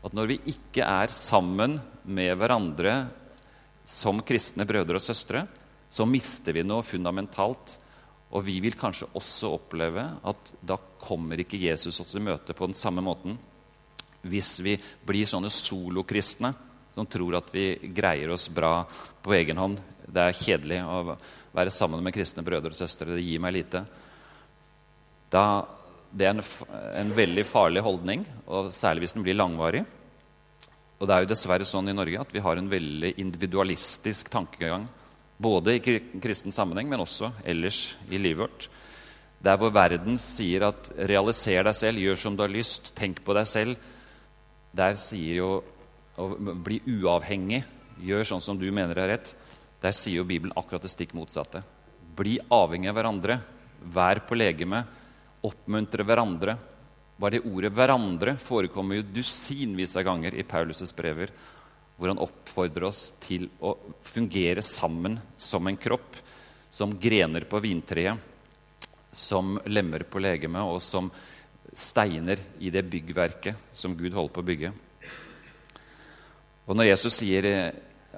At 0.00 0.14
når 0.16 0.30
vi 0.30 0.38
ikke 0.54 0.86
er 0.86 1.12
sammen 1.12 1.76
med 2.08 2.32
hverandre 2.40 2.94
som 3.84 4.22
kristne 4.24 4.64
brødre 4.68 4.96
og 4.96 5.04
søstre, 5.04 5.44
så 5.90 6.06
mister 6.08 6.56
vi 6.56 6.64
noe 6.64 6.86
fundamentalt. 6.86 7.76
Og 8.32 8.44
vi 8.46 8.56
vil 8.64 8.76
kanskje 8.78 9.10
også 9.18 9.52
oppleve 9.58 10.04
at 10.24 10.54
da 10.64 10.78
kommer 11.00 11.40
ikke 11.40 11.60
Jesus 11.60 12.00
oss 12.00 12.16
i 12.16 12.24
møte 12.24 12.56
på 12.56 12.68
den 12.68 12.76
samme 12.78 13.04
måten. 13.04 13.36
Hvis 14.24 14.58
vi 14.64 14.78
blir 15.04 15.28
sånne 15.28 15.52
solokristne 15.52 16.54
som 16.98 17.06
tror 17.06 17.36
at 17.38 17.52
vi 17.54 17.76
greier 17.94 18.32
oss 18.34 18.48
bra 18.50 18.82
på 19.22 19.36
egen 19.36 19.60
hånd. 19.60 19.78
Det 20.08 20.24
er 20.24 20.36
kjedelig 20.36 20.78
å 20.88 21.16
være 21.56 21.72
sammen 21.74 22.02
med 22.04 22.14
kristne 22.16 22.44
brødre 22.46 22.72
og 22.72 22.78
søstre. 22.78 23.12
Det 23.12 23.24
gir 23.24 23.42
meg 23.42 23.56
lite. 23.58 23.84
Da, 25.32 25.44
det 26.10 26.28
er 26.28 26.34
en, 26.36 26.44
en, 27.02 27.12
veldig 27.16 27.44
farlig 27.44 27.84
holdning, 27.84 28.24
og 28.48 28.72
særlig 28.72 29.04
hvis 29.04 29.16
den 29.16 29.26
blir 29.26 29.36
langvarig. 29.36 29.84
Og 30.98 31.06
det 31.06 31.14
er 31.14 31.24
jo 31.24 31.30
dessverre 31.30 31.68
sånn 31.68 31.92
i 31.92 31.96
Norge 31.96 32.22
at 32.24 32.32
vi 32.34 32.42
har 32.42 32.58
en 32.58 32.70
veldig 32.70 33.12
individualistisk 33.20 34.32
tankegang. 34.32 34.88
Både 35.38 35.76
i 35.76 35.82
kristen 36.18 36.54
sammenheng, 36.54 36.88
men 36.90 37.04
også 37.04 37.30
ellers 37.46 37.92
i 38.10 38.18
livet 38.18 38.48
vårt. 38.48 38.68
Der 39.44 39.58
hvor 39.60 39.70
verden 39.70 40.18
sier 40.18 40.64
at 40.66 40.90
'realiser 40.96 41.62
deg 41.62 41.74
selv', 41.76 42.00
'gjør 42.02 42.18
som 42.18 42.36
du 42.36 42.42
har 42.42 42.50
lyst', 42.50 42.90
'tenk 42.94 43.22
på 43.22 43.34
deg 43.34 43.46
selv', 43.46 43.76
der 44.74 44.94
sier 44.94 45.36
jo 45.36 45.50
å 46.18 46.26
bli 46.34 46.80
uavhengig, 46.86 47.62
gjør 48.02 48.26
sånn 48.26 48.42
som 48.42 48.58
du 48.58 48.66
mener 48.72 48.98
er 48.98 49.08
rett, 49.14 49.36
der 49.82 49.94
sier 49.94 50.20
jo 50.20 50.26
Bibelen 50.26 50.54
akkurat 50.58 50.82
det 50.82 50.90
stikk 50.92 51.14
motsatte. 51.14 51.62
Bli 52.18 52.38
avhengig 52.50 52.90
av 52.90 52.98
hverandre. 52.98 53.38
Vær 53.94 54.20
på 54.26 54.38
legeme. 54.38 54.82
Oppmuntre 55.46 56.06
hverandre. 56.06 56.56
Bare 57.18 57.38
det 57.38 57.46
ordet 57.50 57.72
'hverandre' 57.74 58.38
forekommer 58.38 58.96
jo 58.96 59.02
dusinvis 59.02 59.96
av 59.96 60.04
ganger 60.04 60.34
i 60.34 60.44
Paulus' 60.46 60.94
brever, 60.94 61.30
hvor 61.96 62.08
han 62.08 62.18
oppfordrer 62.18 62.84
oss 62.86 63.12
til 63.18 63.48
å 63.60 63.74
fungere 64.02 64.62
sammen 64.62 65.18
som 65.36 65.66
en 65.66 65.76
kropp, 65.76 66.14
som 66.70 66.94
grener 66.94 67.40
på 67.40 67.58
vintreet, 67.58 68.16
som 69.10 69.58
lemmer 69.66 70.04
på 70.06 70.22
legemet, 70.22 70.62
og 70.62 70.80
som 70.82 71.10
steiner 71.74 72.38
i 72.60 72.70
det 72.70 72.84
byggverket 72.86 73.56
som 73.74 73.96
Gud 73.96 74.14
holder 74.14 74.34
på 74.34 74.40
å 74.40 74.46
bygge. 74.46 74.72
Og 76.68 76.76
når 76.76 76.92
Jesus 76.92 77.18
sier 77.18 77.72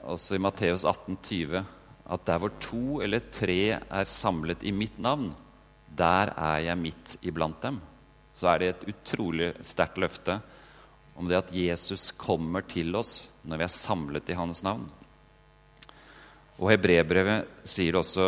også 0.04 0.36
i 0.36 0.42
Matteus 0.42 0.84
18, 0.84 1.18
20, 1.22 1.64
at 2.10 2.26
der 2.26 2.40
hvor 2.42 2.52
to 2.62 3.00
eller 3.04 3.22
tre 3.32 3.60
er 3.78 4.08
samlet 4.10 4.64
i 4.66 4.72
mitt 4.74 4.98
navn, 4.98 5.30
der 5.90 6.32
er 6.36 6.62
jeg 6.64 6.78
midt 6.78 7.16
iblant 7.22 7.60
dem. 7.62 7.80
Så 8.34 8.48
er 8.48 8.58
det 8.58 8.70
et 8.70 8.88
utrolig 8.94 9.52
sterkt 9.66 9.98
løfte 10.00 10.38
om 11.18 11.28
det 11.28 11.38
at 11.38 11.52
Jesus 11.54 12.10
kommer 12.16 12.64
til 12.64 12.94
oss 12.96 13.28
når 13.44 13.60
vi 13.60 13.66
er 13.66 13.74
samlet 13.74 14.30
i 14.32 14.38
hans 14.38 14.62
navn. 14.64 14.86
Og 16.60 16.70
Hebrebrevet 16.72 17.66
sier 17.68 17.92
det 17.92 18.00
også 18.00 18.26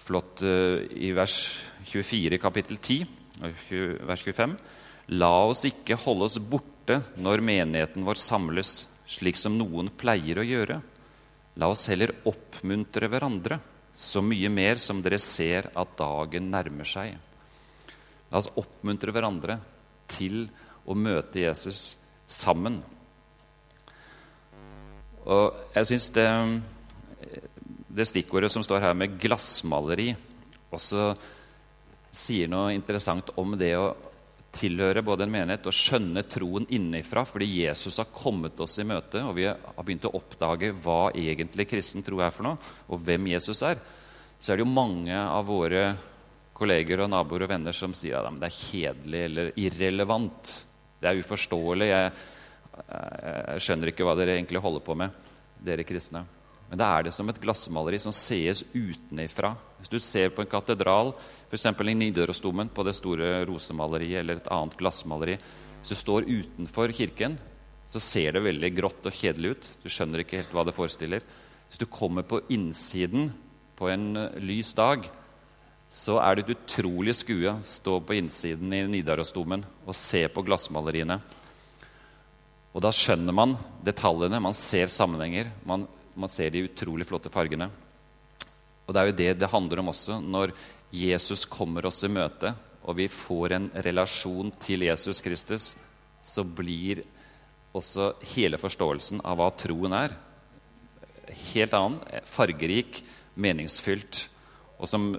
flott 0.00 0.42
uh, 0.44 0.80
i 0.96 1.12
vers 1.16 1.36
24 1.90 2.40
kapittel 2.40 2.78
10, 2.80 3.04
vers 4.08 4.22
25. 4.24 4.56
La 5.20 5.32
oss 5.48 5.66
ikke 5.68 5.98
holde 6.00 6.28
oss 6.28 6.40
borte 6.40 7.00
når 7.20 7.44
menigheten 7.44 8.06
vår 8.06 8.20
samles, 8.20 8.84
slik 9.10 9.38
som 9.38 9.56
noen 9.58 9.90
pleier 9.90 10.38
å 10.38 10.46
gjøre. 10.46 10.78
La 11.58 11.68
oss 11.70 11.88
heller 11.90 12.12
oppmuntre 12.30 13.10
hverandre, 13.10 13.58
så 13.96 14.22
mye 14.24 14.48
mer 14.52 14.78
som 14.80 15.02
dere 15.02 15.18
ser 15.20 15.68
at 15.76 15.96
dagen 15.98 16.48
nærmer 16.52 16.88
seg. 16.88 17.16
La 18.30 18.38
oss 18.38 18.50
oppmuntre 18.60 19.12
hverandre 19.12 19.58
til 20.10 20.44
å 20.86 20.94
møte 20.96 21.42
Jesus 21.42 21.98
sammen. 22.30 22.78
Og 25.26 25.58
jeg 25.74 25.90
syns 25.90 26.08
det, 26.16 26.28
det 27.90 28.06
stikkordet 28.08 28.52
som 28.54 28.64
står 28.64 28.86
her 28.86 28.96
med 28.96 29.18
glassmaleri, 29.20 30.14
også 30.70 31.10
sier 32.14 32.48
noe 32.50 32.72
interessant 32.74 33.34
om 33.38 33.58
det 33.58 33.74
å 33.78 33.90
tilhøre 34.54 35.02
både 35.06 35.26
en 35.26 35.32
menighet 35.32 35.66
og 35.70 35.74
skjønne 35.74 36.24
troen 36.28 36.66
innenfra 36.74 37.22
fordi 37.28 37.48
Jesus 37.62 38.00
har 38.02 38.10
kommet 38.14 38.58
oss 38.60 38.78
i 38.82 38.86
møte, 38.88 39.22
og 39.22 39.36
vi 39.38 39.46
har 39.46 39.84
begynt 39.84 40.08
å 40.08 40.14
oppdage 40.18 40.72
hva 40.82 41.12
egentlig 41.14 41.68
kristen 41.70 42.04
tro 42.06 42.20
er 42.24 42.34
for 42.34 42.48
noe, 42.48 42.72
og 42.90 43.02
hvem 43.06 43.30
Jesus 43.32 43.62
er, 43.66 43.78
så 44.40 44.52
er 44.52 44.58
det 44.58 44.64
jo 44.64 44.72
mange 44.72 45.14
av 45.14 45.46
våre 45.46 45.84
kolleger 46.56 47.04
og 47.04 47.12
naboer 47.12 47.46
og 47.46 47.52
venner 47.54 47.76
som 47.76 47.94
sier 47.96 48.20
at 48.20 48.40
det 48.40 48.50
er 48.50 48.58
kjedelig 48.58 49.22
eller 49.28 49.54
irrelevant. 49.60 50.52
Det 51.00 51.08
er 51.08 51.20
uforståelig. 51.22 51.88
Jeg, 51.88 52.10
jeg 52.80 53.64
skjønner 53.64 53.92
ikke 53.92 54.04
hva 54.08 54.16
dere 54.18 54.36
egentlig 54.36 54.60
holder 54.60 54.84
på 54.84 54.96
med, 55.00 55.16
dere 55.64 55.86
kristne. 55.88 56.24
Men 56.70 56.78
da 56.78 56.86
er 56.94 57.08
det 57.08 57.14
som 57.16 57.28
et 57.32 57.40
glassmaleri 57.42 57.98
som 57.98 58.14
sees 58.14 58.62
utenifra. 58.74 59.54
Hvis 59.80 59.90
du 59.90 59.98
ser 59.98 60.30
på 60.34 60.44
en 60.44 60.50
katedral, 60.50 61.14
f.eks. 61.50 61.66
i 61.66 61.94
Nidarosdomen, 61.98 62.70
på 62.70 62.84
det 62.86 62.94
store 62.94 63.42
rosemaleriet 63.48 64.20
eller 64.20 64.38
et 64.38 64.50
annet 64.54 64.76
glassmaleri 64.78 65.36
Hvis 65.80 65.92
du 65.92 65.98
står 65.98 66.28
utenfor 66.28 66.92
kirken, 66.94 67.38
så 67.90 68.00
ser 68.00 68.32
det 68.32 68.44
veldig 68.44 68.70
grått 68.76 69.06
og 69.06 69.16
kjedelig 69.16 69.50
ut. 69.50 69.70
Du 69.82 69.88
skjønner 69.90 70.22
ikke 70.22 70.38
helt 70.38 70.52
hva 70.54 70.64
det 70.64 70.76
forestiller. 70.76 71.24
Hvis 71.68 71.80
du 71.80 71.86
kommer 71.90 72.22
på 72.22 72.42
innsiden 72.52 73.32
på 73.76 73.88
en 73.90 74.16
eh, 74.16 74.38
lys 74.38 74.74
dag, 74.78 75.08
så 75.90 76.20
er 76.22 76.36
det 76.36 76.44
et 76.44 76.54
utrolig 76.54 77.16
skue 77.18 77.50
å 77.50 77.62
stå 77.66 77.96
på 78.06 78.14
innsiden 78.14 78.70
i 78.76 78.84
Nidarosdomen 78.86 79.64
og 79.86 79.96
se 79.98 80.22
på 80.30 80.44
glassmaleriene. 80.46 81.18
Og 82.70 82.84
da 82.84 82.92
skjønner 82.94 83.34
man 83.34 83.56
detaljene, 83.82 84.38
man 84.38 84.54
ser 84.54 84.86
sammenhenger. 84.86 85.50
man 85.66 85.88
man 86.14 86.28
ser 86.32 86.50
de 86.50 86.66
utrolig 86.66 87.06
flotte 87.08 87.30
fargene. 87.32 87.70
Og 88.86 88.94
det 88.94 89.00
er 89.00 89.10
jo 89.10 89.18
det 89.20 89.30
det 89.40 89.50
handler 89.52 89.82
om 89.82 89.92
også 89.92 90.18
når 90.20 90.52
Jesus 90.90 91.44
kommer 91.46 91.86
oss 91.86 92.02
i 92.04 92.10
møte, 92.10 92.54
og 92.82 92.96
vi 92.98 93.06
får 93.12 93.54
en 93.54 93.68
relasjon 93.86 94.50
til 94.62 94.86
Jesus 94.88 95.20
Kristus, 95.22 95.74
så 96.22 96.44
blir 96.44 97.04
også 97.76 98.14
hele 98.32 98.58
forståelsen 98.58 99.22
av 99.22 99.38
hva 99.38 99.50
troen 99.54 99.94
er, 99.94 100.16
helt 101.52 101.74
annen, 101.76 102.00
fargerik, 102.26 103.04
meningsfylt, 103.38 104.24
og 104.80 104.90
som 104.90 105.12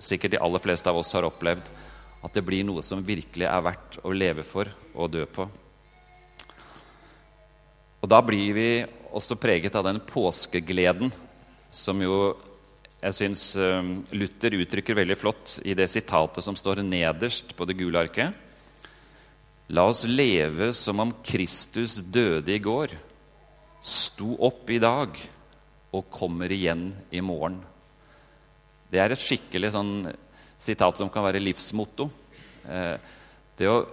sikkert 0.00 0.36
de 0.36 0.40
aller 0.40 0.62
fleste 0.62 0.88
av 0.88 1.00
oss 1.00 1.12
har 1.12 1.26
opplevd, 1.28 1.68
at 2.24 2.34
det 2.34 2.44
blir 2.46 2.64
noe 2.66 2.82
som 2.82 3.04
virkelig 3.04 3.46
er 3.46 3.64
verdt 3.66 4.00
å 4.02 4.14
leve 4.14 4.44
for 4.46 4.70
og 4.94 5.12
dø 5.12 5.26
på. 5.28 5.46
Og 7.98 8.10
da 8.10 8.20
blir 8.22 8.54
vi 8.54 8.68
også 9.12 9.38
preget 9.40 9.74
av 9.78 9.86
den 9.86 10.00
påskegleden 10.06 11.12
som 11.74 12.00
jo 12.02 12.36
jeg 12.98 13.14
syns 13.14 13.52
eh, 13.54 13.90
Luther 14.18 14.56
uttrykker 14.58 14.96
veldig 14.98 15.16
flott 15.18 15.58
i 15.62 15.76
det 15.78 15.86
sitatet 15.90 16.42
som 16.42 16.56
står 16.58 16.82
nederst 16.82 17.54
på 17.54 17.66
det 17.68 17.76
gule 17.78 18.00
arket. 18.00 18.34
La 19.70 19.84
oss 19.86 20.02
leve 20.08 20.72
som 20.74 20.98
om 21.04 21.12
Kristus 21.22 21.98
døde 22.02 22.54
i 22.54 22.62
går, 22.62 22.96
sto 23.84 24.32
opp 24.42 24.70
i 24.74 24.80
dag 24.82 25.14
og 25.94 26.08
kommer 26.10 26.50
igjen 26.50 26.90
i 27.14 27.22
morgen. 27.22 27.60
Det 28.90 28.98
er 28.98 29.14
et 29.14 29.22
skikkelig 29.22 29.70
sånn 29.76 29.92
sitat 30.58 30.98
som 30.98 31.10
kan 31.12 31.26
være 31.28 31.42
livsmotto. 31.44 32.08
Eh, 32.66 32.96
det 33.60 33.70
å 33.70 33.84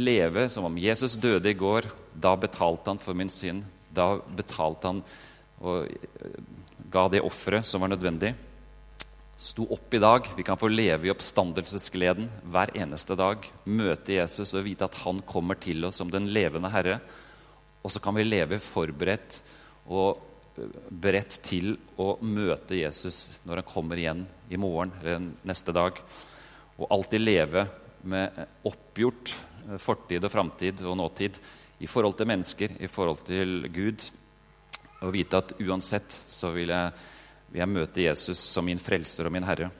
leve 0.00 0.46
som 0.48 0.64
om 0.70 0.80
Jesus 0.80 1.18
døde 1.20 1.50
i 1.50 1.58
går, 1.58 1.90
da 2.14 2.32
betalte 2.40 2.94
han 2.94 3.02
for 3.02 3.18
min 3.18 3.32
synd. 3.32 3.66
Da 3.92 4.14
betalte 4.16 4.94
han 4.94 5.04
og 5.60 5.90
eh, 5.90 6.40
ga 6.90 7.08
det 7.08 7.22
offeret 7.24 7.66
som 7.66 7.82
var 7.82 7.92
nødvendig. 7.92 8.34
Sto 9.40 9.64
opp 9.72 9.94
i 9.94 10.00
dag. 10.02 10.26
Vi 10.36 10.44
kan 10.44 10.58
få 10.60 10.68
leve 10.68 11.08
i 11.08 11.12
oppstandelsesgleden 11.12 12.26
hver 12.52 12.74
eneste 12.76 13.16
dag. 13.16 13.46
Møte 13.64 14.18
Jesus 14.18 14.52
og 14.58 14.66
vite 14.66 14.84
at 14.84 14.98
han 15.04 15.22
kommer 15.24 15.56
til 15.60 15.86
oss 15.88 16.00
som 16.02 16.10
den 16.12 16.28
levende 16.34 16.70
Herre. 16.72 16.98
Og 17.80 17.94
så 17.94 18.02
kan 18.04 18.18
vi 18.18 18.26
leve 18.26 18.58
forberedt 18.60 19.40
og 19.88 20.26
beredt 20.90 21.38
til 21.46 21.72
å 21.96 22.18
møte 22.20 22.76
Jesus 22.76 23.40
når 23.48 23.62
han 23.62 23.70
kommer 23.70 24.00
igjen 24.00 24.26
i 24.52 24.58
morgen 24.60 24.92
eller 25.00 25.30
neste 25.48 25.72
dag. 25.72 25.96
Og 26.76 26.90
alltid 26.90 27.24
leve 27.24 27.64
med 28.02 28.36
oppgjort 28.68 29.38
fortid 29.80 30.24
og 30.24 30.32
framtid 30.32 30.82
og 30.84 30.98
nåtid 31.00 31.38
i 31.80 31.88
forhold 31.88 32.18
til 32.18 32.28
mennesker, 32.28 32.76
i 32.76 32.88
forhold 32.90 33.24
til 33.24 33.70
Gud. 33.72 34.04
Og 35.00 35.14
vite 35.14 35.40
at 35.40 35.54
uansett 35.62 36.12
så 36.28 36.52
vil 36.54 36.72
jeg, 36.72 36.92
vil 37.50 37.62
jeg 37.62 37.72
møte 37.72 38.04
Jesus 38.04 38.40
som 38.52 38.66
min 38.68 38.80
frelser 38.82 39.28
og 39.28 39.34
min 39.34 39.46
herre. 39.48 39.70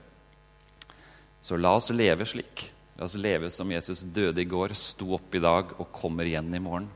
Så 1.42 1.59
la 1.61 1.72
oss 1.76 1.90
leve 1.92 2.26
slik. 2.28 2.68
La 2.96 3.06
oss 3.09 3.16
leve 3.16 3.50
som 3.52 3.70
Jesus 3.72 4.04
døde 4.04 4.42
i 4.42 4.48
går, 4.48 4.74
sto 4.76 5.14
opp 5.16 5.35
i 5.35 5.42
dag 5.42 5.74
og 5.78 5.92
kommer 5.92 6.28
igjen 6.28 6.52
i 6.52 6.62
morgen. 6.62 6.88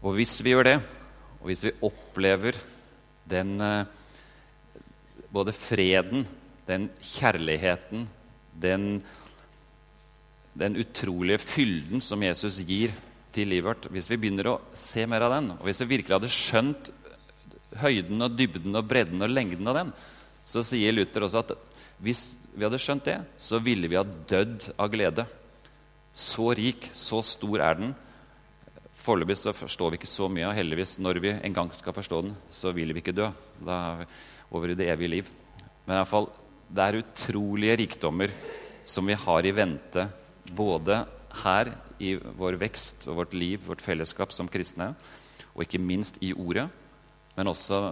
Og 0.00 0.14
hvis 0.16 0.38
vi 0.44 0.54
gjør 0.54 0.68
det, 0.68 0.76
og 1.40 1.48
hvis 1.50 1.64
vi 1.66 1.76
opplever 1.84 2.56
den 3.28 3.56
eh, 3.60 3.88
både 5.32 5.52
freden, 5.54 6.24
den 6.68 6.88
kjærligheten, 7.02 8.06
den, 8.62 8.86
den 10.54 10.78
utrolige 10.80 11.40
fylden 11.42 12.02
som 12.04 12.22
Jesus 12.22 12.60
gir 12.66 12.94
til 13.34 13.50
livet 13.50 13.68
vårt 13.68 13.88
Hvis 13.92 14.08
vi 14.10 14.18
begynner 14.20 14.52
å 14.52 14.60
se 14.74 15.06
mer 15.08 15.24
av 15.26 15.34
den, 15.36 15.52
og 15.56 15.66
hvis 15.66 15.82
vi 15.84 15.96
virkelig 15.96 16.16
hadde 16.18 16.32
skjønt 16.34 16.90
høyden 17.80 18.26
og 18.26 18.36
dybden 18.36 18.78
og 18.78 18.86
bredden 18.90 19.22
og 19.22 19.30
lengden 19.30 19.70
av 19.70 19.76
den, 19.78 19.92
så 20.44 20.62
sier 20.66 20.94
Luther 20.94 21.26
også 21.26 21.44
at 21.44 21.52
hvis 22.02 22.22
vi 22.54 22.64
hadde 22.66 22.80
skjønt 22.82 23.06
det, 23.06 23.18
så 23.38 23.60
ville 23.62 23.88
vi 23.90 23.98
ha 23.98 24.04
dødd 24.04 24.72
av 24.80 24.88
glede. 24.90 25.26
Så 26.16 26.50
rik, 26.56 26.88
så 26.96 27.20
stor 27.22 27.62
er 27.62 27.76
den. 27.78 27.92
Foreløpig 29.00 29.36
så 29.38 29.54
forstår 29.56 29.92
vi 29.92 30.00
ikke 30.00 30.10
så 30.10 30.26
mye, 30.32 30.48
og 30.48 30.56
heldigvis 30.56 30.96
når 31.00 31.20
vi 31.22 31.34
en 31.36 31.56
gang 31.56 31.70
skal 31.76 31.94
forstå 31.96 32.22
den, 32.26 32.34
så 32.50 32.72
vil 32.76 32.92
vi 32.92 33.04
ikke 33.04 33.16
dø. 33.16 33.28
Da 33.60 33.76
er 33.92 34.00
vi 34.02 34.08
over 34.56 34.72
i 34.72 34.78
det 34.78 34.88
evige 34.90 35.14
liv. 35.14 35.30
Men 35.86 35.94
i 35.94 36.00
alle 36.00 36.10
fall, 36.10 36.26
det 36.70 36.86
er 36.86 37.00
utrolige 37.04 37.78
rikdommer 37.84 38.34
som 38.86 39.06
vi 39.06 39.16
har 39.18 39.46
i 39.46 39.54
vente, 39.54 40.08
både 40.56 41.04
her 41.44 41.70
i 42.00 42.14
vår 42.16 42.58
vekst 42.60 43.08
og 43.08 43.20
vårt 43.22 43.34
liv, 43.36 43.60
vårt 43.66 43.84
fellesskap 43.84 44.32
som 44.32 44.48
kristne, 44.50 44.94
og 45.54 45.66
ikke 45.66 45.82
minst 45.82 46.20
i 46.24 46.32
Ordet, 46.32 46.68
men 47.36 47.50
også 47.50 47.82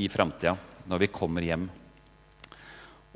i 0.00 0.08
framtida, 0.12 0.56
når 0.86 1.04
vi 1.04 1.14
kommer 1.14 1.44
hjem 1.44 1.68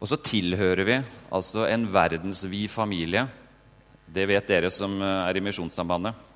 og 0.00 0.08
så 0.08 0.16
tilhører 0.24 0.86
vi 0.88 0.96
altså 1.36 1.66
en 1.68 1.84
verdensvid 1.92 2.72
familie. 2.72 3.26
Det 4.08 4.24
vet 4.30 4.48
dere 4.48 4.70
som 4.72 4.96
eh, 4.96 5.28
er 5.28 5.36
i 5.36 5.42
Misjonssambandet 5.44 6.26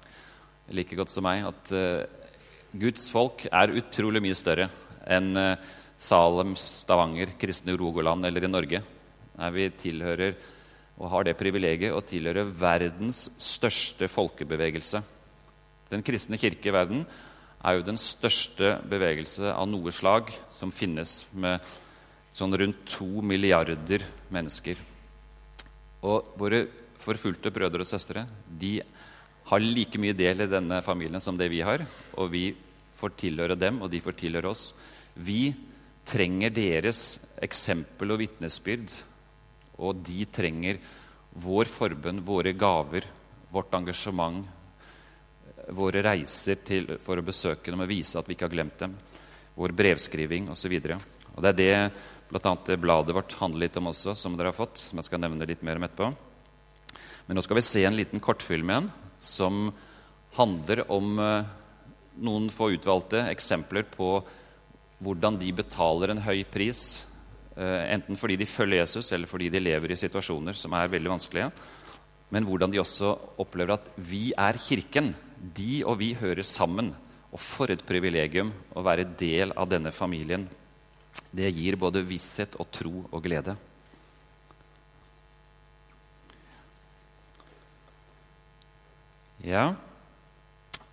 like 0.75 0.97
godt 0.97 1.13
som 1.13 1.27
meg, 1.27 1.43
at 1.45 1.71
uh, 1.77 2.07
Guds 2.81 3.11
folk 3.13 3.43
er 3.51 3.75
utrolig 3.77 4.23
mye 4.25 4.37
større 4.39 4.71
enn 5.13 5.37
uh, 5.37 5.59
Salem, 6.01 6.55
Stavanger, 6.57 7.35
kristne 7.37 7.75
Rogaland 7.77 8.25
eller 8.25 8.47
i 8.47 8.49
Norge. 8.49 8.81
Nei, 9.37 9.51
vi 9.53 9.67
tilhører 9.77 10.39
og 10.99 11.11
har 11.11 11.27
det 11.27 11.37
privilegiet 11.39 11.95
å 11.95 12.05
tilhøre 12.07 12.47
verdens 12.47 13.27
største 13.41 14.09
folkebevegelse. 14.11 15.03
Den 15.91 16.05
kristne 16.07 16.39
kirke 16.41 16.71
i 16.71 16.75
verden 16.75 17.03
er 17.65 17.79
jo 17.79 17.87
den 17.87 17.99
største 18.01 18.77
bevegelse 18.91 19.51
av 19.55 19.67
noe 19.71 19.93
slag 19.95 20.31
som 20.55 20.73
finnes, 20.75 21.25
med 21.33 21.63
sånn 22.35 22.55
rundt 22.59 22.85
to 22.91 23.23
milliarder 23.25 24.05
mennesker. 24.35 24.79
Og 26.05 26.35
våre 26.39 26.67
forfulgte 27.01 27.53
brødre 27.55 27.85
og 27.85 27.89
søstre 27.89 28.25
de 28.47 28.79
har 29.49 29.61
like 29.61 30.01
mye 30.01 30.17
del 30.17 30.45
i 30.45 30.51
denne 30.51 30.81
familien 30.85 31.23
som 31.23 31.37
det 31.37 31.51
vi 31.53 31.63
har. 31.65 31.85
Og 32.17 32.31
vi 32.33 32.45
får 32.97 33.17
tilhøre 33.21 33.59
dem, 33.59 33.83
og 33.83 33.91
de 33.93 34.01
får 34.01 34.17
tilhøre 34.21 34.53
oss. 34.53 34.71
Vi 35.15 35.53
trenger 36.09 36.53
deres 36.53 37.19
eksempel 37.43 38.15
og 38.15 38.23
vitnesbyrd, 38.23 38.93
og 39.79 40.03
de 40.07 40.25
trenger 40.31 40.79
vår 41.45 41.71
forbønn, 41.71 42.23
våre 42.25 42.53
gaver, 42.55 43.07
vårt 43.51 43.75
engasjement, 43.75 44.45
våre 45.75 46.03
reiser 46.05 46.61
til, 46.67 46.97
for 47.03 47.19
å 47.19 47.27
besøke 47.27 47.73
dem 47.73 47.83
og 47.83 47.91
vise 47.91 48.19
at 48.19 48.29
vi 48.29 48.37
ikke 48.37 48.47
har 48.49 48.55
glemt 48.55 48.79
dem, 48.83 48.95
vår 49.55 49.75
brevskriving 49.77 50.51
osv. 50.53 50.77
Det 50.83 51.51
er 51.51 51.59
det 51.59 51.75
Bl.a. 52.35 52.57
det 52.67 52.81
bladet 52.81 53.15
vårt 53.15 53.35
handler 53.39 53.67
litt 53.67 53.77
om 53.79 53.93
også, 53.93 54.15
som 54.19 54.35
dere 54.35 54.51
har 54.51 54.57
fått. 54.57 54.81
som 54.81 54.99
jeg 54.99 55.07
skal 55.07 55.21
nevne 55.23 55.47
litt 55.47 55.63
mer 55.63 55.79
om 55.79 55.85
etterpå. 55.87 56.09
Men 57.27 57.37
nå 57.39 57.43
skal 57.45 57.61
vi 57.61 57.63
se 57.63 57.85
en 57.87 57.95
liten 57.95 58.21
kortfilm 58.21 58.71
igjen 58.73 58.89
som 59.23 59.69
handler 60.35 60.83
om 60.91 61.19
eh, 61.23 61.47
noen 62.27 62.49
få 62.51 62.73
utvalgte 62.75 63.23
eksempler 63.31 63.87
på 63.93 64.17
hvordan 65.05 65.39
de 65.39 65.53
betaler 65.55 66.11
en 66.11 66.25
høy 66.25 66.43
pris, 66.49 67.05
enten 67.57 68.19
fordi 68.19 68.37
de 68.41 68.49
følger 68.51 68.81
Jesus, 68.83 69.13
eller 69.15 69.31
fordi 69.31 69.51
de 69.53 69.63
lever 69.63 69.95
i 69.95 69.99
situasjoner 69.99 70.57
som 70.59 70.75
er 70.75 70.91
veldig 70.91 71.13
vanskelige. 71.13 71.53
Men 72.35 72.49
hvordan 72.49 72.73
de 72.73 72.81
også 72.83 73.13
opplever 73.39 73.77
at 73.77 73.87
vi 73.95 74.33
er 74.35 74.59
Kirken. 74.59 75.13
De 75.39 75.85
og 75.87 76.01
vi 76.01 76.15
hører 76.19 76.43
sammen. 76.43 76.91
Og 77.31 77.41
for 77.43 77.71
et 77.71 77.83
privilegium 77.87 78.51
å 78.75 78.83
være 78.83 79.07
del 79.19 79.55
av 79.59 79.69
denne 79.71 79.93
familien 79.95 80.49
det 81.35 81.51
gir 81.51 81.77
både 81.79 82.03
visshet 82.07 82.55
og 82.63 82.69
tro 82.75 82.93
og 83.11 83.23
glede. 83.25 83.57
Ja, 89.45 89.75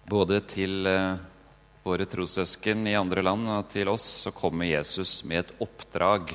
både 0.09 0.41
til 0.49 0.89
eh, 0.89 1.19
våre 1.85 2.07
trossøsken 2.09 2.83
i 2.89 2.97
andre 2.99 3.23
land 3.23 3.47
og 3.53 3.69
til 3.71 3.87
oss 3.93 4.07
så 4.25 4.33
kommer 4.35 4.67
Jesus 4.67 5.21
med 5.23 5.45
et 5.45 5.53
oppdrag. 5.63 6.33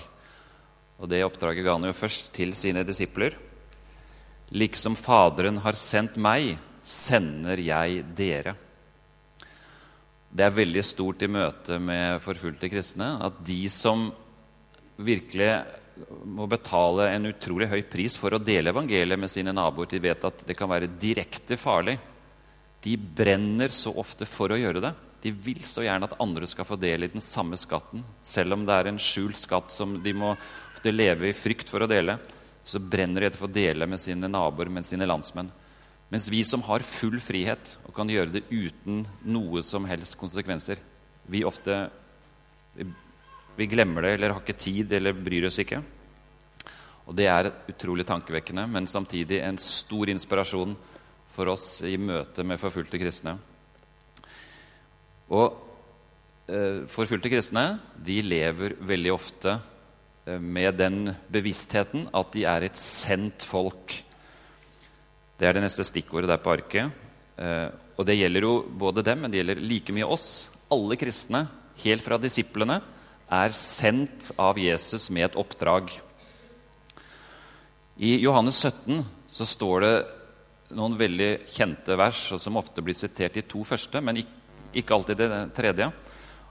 Og 0.96 1.10
det 1.10 1.24
oppdraget 1.26 1.66
ga 1.66 1.76
han 1.76 1.88
jo 1.88 1.96
først 1.96 2.30
til 2.36 2.54
sine 2.56 2.84
disipler. 2.86 3.36
Liksom 4.56 4.96
Faderen 4.96 5.60
har 5.64 5.78
sendt 5.78 6.16
meg, 6.16 6.54
sender 6.86 7.60
jeg 7.60 8.04
dere. 8.16 8.54
Det 10.30 10.44
er 10.44 10.54
veldig 10.54 10.84
stort 10.84 11.24
i 11.24 11.30
møte 11.32 11.78
med 11.82 12.20
forfulgte 12.24 12.70
kristne 12.70 13.16
at 13.24 13.40
de 13.46 13.66
som 13.72 14.10
virkelig 14.96 15.50
må 16.28 16.46
betale 16.50 17.08
en 17.14 17.30
utrolig 17.30 17.68
høy 17.70 17.80
pris 17.88 18.16
for 18.20 18.36
å 18.36 18.42
dele 18.42 18.72
evangeliet 18.72 19.20
med 19.20 19.32
sine 19.32 19.54
naboer, 19.56 19.88
de 19.88 20.02
vet 20.02 20.28
at 20.28 20.44
det 20.48 20.56
kan 20.58 20.70
være 20.70 20.92
direkte 21.00 21.56
farlig. 21.60 21.96
De 22.84 22.96
brenner 22.96 23.72
så 23.72 23.94
ofte 23.98 24.28
for 24.28 24.52
å 24.52 24.60
gjøre 24.60 24.82
det. 24.84 24.92
De 25.24 25.32
vil 25.32 25.62
så 25.64 25.82
gjerne 25.86 26.06
at 26.06 26.18
andre 26.22 26.46
skal 26.46 26.68
få 26.68 26.76
del 26.78 27.06
i 27.06 27.10
den 27.10 27.24
samme 27.24 27.56
skatten. 27.58 28.04
Selv 28.22 28.54
om 28.58 28.66
det 28.68 28.76
er 28.76 28.90
en 28.92 29.00
skjult 29.00 29.40
skatt 29.40 29.72
som 29.74 29.96
de 30.04 30.12
må 30.14 30.34
leve 30.94 31.30
i 31.30 31.36
frykt 31.36 31.70
for 31.72 31.84
å 31.84 31.90
dele, 31.90 32.18
så 32.66 32.80
brenner 32.82 33.22
de 33.22 33.28
etter 33.28 33.40
å 33.40 33.46
få 33.46 33.52
dele 33.52 33.86
med 33.86 34.02
sine 34.02 34.28
naboer, 34.30 34.70
med 34.72 34.86
sine 34.86 35.06
landsmenn. 35.06 35.50
Mens 36.10 36.28
vi 36.30 36.42
som 36.46 36.62
har 36.66 36.86
full 36.86 37.18
frihet 37.22 37.76
og 37.86 37.94
kan 37.94 38.10
gjøre 38.10 38.36
det 38.36 38.44
uten 38.50 39.04
noe 39.26 39.62
som 39.66 39.86
helst 39.90 40.18
konsekvenser, 40.20 40.78
vi 41.26 41.42
ofte 41.46 41.86
vi 43.56 43.66
glemmer 43.66 44.04
det 44.04 44.16
eller 44.16 44.34
har 44.34 44.42
ikke 44.42 44.58
tid 44.60 44.92
eller 44.98 45.16
bryr 45.16 45.48
oss 45.48 45.58
ikke. 45.62 45.80
Og 47.06 47.14
Det 47.16 47.28
er 47.30 47.52
utrolig 47.70 48.04
tankevekkende, 48.06 48.66
men 48.68 48.86
samtidig 48.90 49.38
en 49.40 49.58
stor 49.62 50.10
inspirasjon 50.10 50.74
for 51.32 51.52
oss 51.52 51.80
i 51.86 51.94
møte 51.96 52.44
med 52.44 52.60
forfulgte 52.60 52.98
kristne. 53.00 53.36
Og 55.30 55.46
eh, 56.50 56.84
Forfulgte 56.90 57.30
kristne 57.32 57.78
de 57.96 58.20
lever 58.26 58.76
veldig 58.78 59.14
ofte 59.14 59.56
med 60.26 60.74
den 60.74 61.12
bevisstheten 61.30 62.08
at 62.16 62.32
de 62.34 62.42
er 62.50 62.64
et 62.66 62.78
sendt 62.80 63.44
folk 63.46 63.94
det 65.36 65.48
er 65.48 65.56
det 65.56 65.66
neste 65.66 65.84
stikkordet 65.84 66.30
der 66.30 66.40
på 66.40 66.54
arket. 66.54 66.92
Eh, 67.36 67.68
og 67.96 68.06
det 68.08 68.16
gjelder 68.16 68.46
jo 68.46 68.54
både 68.80 69.04
dem, 69.04 69.22
men 69.22 69.32
det 69.32 69.42
gjelder 69.42 69.60
like 69.60 69.92
mye 69.96 70.08
oss. 70.16 70.48
Alle 70.72 70.96
kristne, 71.00 71.44
helt 71.82 72.04
fra 72.04 72.16
disiplene, 72.20 72.80
er 73.26 73.56
sendt 73.56 74.30
av 74.40 74.56
Jesus 74.60 75.10
med 75.12 75.28
et 75.28 75.36
oppdrag. 75.40 75.92
I 77.96 78.16
Johannes 78.22 78.62
17 78.64 79.02
så 79.28 79.48
står 79.48 79.84
det 79.84 79.94
noen 80.76 80.96
veldig 80.98 81.30
kjente 81.52 81.96
vers, 81.98 82.22
som 82.40 82.56
ofte 82.56 82.84
blir 82.84 82.96
sitert 82.96 83.36
i 83.36 83.44
to 83.44 83.60
første, 83.66 84.00
men 84.00 84.22
ikke 84.76 84.96
alltid 84.96 85.20
det 85.20 85.30
tredje. 85.56 85.90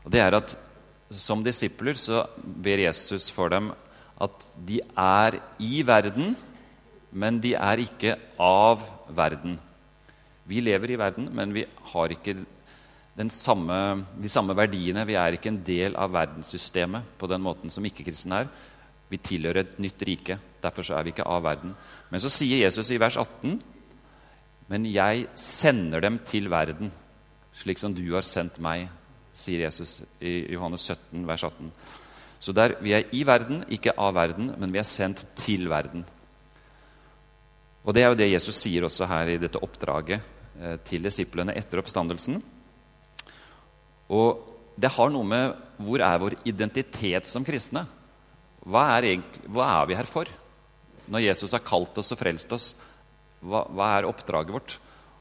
Og 0.06 0.14
det 0.14 0.22
er 0.22 0.38
at 0.38 0.58
som 1.20 1.44
disipler 1.44 1.98
så 2.00 2.26
ber 2.38 2.86
Jesus 2.86 3.30
for 3.34 3.52
dem 3.54 3.72
at 4.22 4.46
de 4.68 4.80
er 4.96 5.40
i 5.60 5.82
verden, 5.86 6.36
men 7.12 7.40
de 7.44 7.54
er 7.56 7.84
ikke 7.84 8.16
av 8.42 8.84
verden. 9.16 9.58
Vi 10.46 10.62
lever 10.62 10.94
i 10.94 11.00
verden, 11.00 11.30
men 11.36 11.54
vi 11.56 11.66
har 11.92 12.14
ikke 12.14 12.38
samme, 13.32 14.06
de 14.22 14.30
samme 14.30 14.56
verdiene. 14.56 15.06
Vi 15.08 15.16
er 15.16 15.36
ikke 15.36 15.52
en 15.52 15.64
del 15.66 15.96
av 15.96 16.14
verdenssystemet 16.14 17.16
på 17.20 17.28
den 17.32 17.42
måten 17.44 17.72
som 17.74 17.86
ikke-kristne 17.86 18.44
er. 18.44 18.52
Vi 19.10 19.22
tilhører 19.22 19.64
et 19.64 19.80
nytt 19.80 20.04
rike. 20.08 20.40
Derfor 20.62 20.86
er 20.94 21.06
vi 21.06 21.14
ikke 21.14 21.28
av 21.28 21.44
verden. 21.46 21.76
Men 22.10 22.22
så 22.22 22.32
sier 22.32 22.64
Jesus 22.64 22.92
i 22.92 23.00
vers 23.02 23.18
18.: 23.18 23.60
Men 24.68 24.86
jeg 24.86 25.28
sender 25.36 26.02
dem 26.02 26.20
til 26.26 26.50
verden, 26.50 26.92
slik 27.54 27.80
som 27.80 27.94
du 27.94 28.04
har 28.14 28.26
sendt 28.26 28.60
meg. 28.60 28.90
Sier 29.36 29.66
Jesus 29.66 30.00
i 30.24 30.46
Johannes 30.54 30.86
17, 30.88 31.26
vers 31.28 31.44
18. 31.44 31.72
Så 32.40 32.54
der, 32.56 32.76
vi 32.84 32.94
er 32.96 33.08
i 33.16 33.24
verden, 33.28 33.64
ikke 33.74 33.96
av 33.98 34.16
verden, 34.16 34.54
men 34.60 34.74
vi 34.74 34.80
er 34.80 34.88
sendt 34.88 35.24
til 35.40 35.68
verden. 35.72 36.06
Og 37.86 37.94
Det 37.94 38.02
er 38.02 38.10
jo 38.10 38.18
det 38.18 38.32
Jesus 38.32 38.58
sier 38.58 38.86
også 38.88 39.08
her 39.10 39.36
i 39.36 39.40
dette 39.42 39.62
oppdraget 39.62 40.22
eh, 40.58 40.78
til 40.88 41.06
disiplene 41.06 41.54
etter 41.54 41.82
oppstandelsen. 41.82 42.40
Og 44.10 44.42
det 44.76 44.92
har 44.92 45.12
noe 45.14 45.28
med 45.28 45.54
hvor 45.82 46.02
er 46.02 46.22
vår 46.22 46.38
identitet 46.50 47.30
som 47.30 47.46
kristne? 47.46 47.86
Hva 48.66 48.88
er, 48.96 49.12
egentlig, 49.12 49.46
hva 49.54 49.70
er 49.78 49.92
vi 49.92 49.98
her 50.00 50.10
for? 50.10 50.30
Når 51.06 51.28
Jesus 51.28 51.54
har 51.54 51.66
kalt 51.66 51.98
oss 52.02 52.12
og 52.16 52.20
frelst 52.20 52.56
oss, 52.56 52.72
hva, 53.46 53.62
hva 53.70 53.92
er 54.00 54.10
oppdraget 54.10 54.56
vårt? 54.56 54.78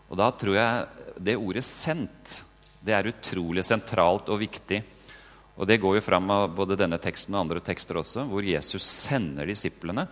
Og 0.08 0.16
da 0.20 0.30
tror 0.32 0.56
jeg 0.56 1.08
det 1.20 1.36
ordet 1.36 1.64
'sendt' 1.64 2.40
det 2.84 2.94
er 2.94 3.08
utrolig 3.08 3.64
sentralt 3.64 4.28
og 4.28 4.42
viktig. 4.42 4.82
Og 5.56 5.66
Det 5.66 5.80
går 5.80 5.96
jo 5.96 6.04
fram 6.04 6.30
av 6.34 6.48
både 6.54 6.76
denne 6.76 6.98
teksten 6.98 7.34
og 7.34 7.44
andre 7.44 7.62
tekster 7.64 7.96
også, 8.00 8.26
hvor 8.28 8.44
Jesus 8.44 8.82
sender 8.82 9.46
disiplene, 9.46 10.06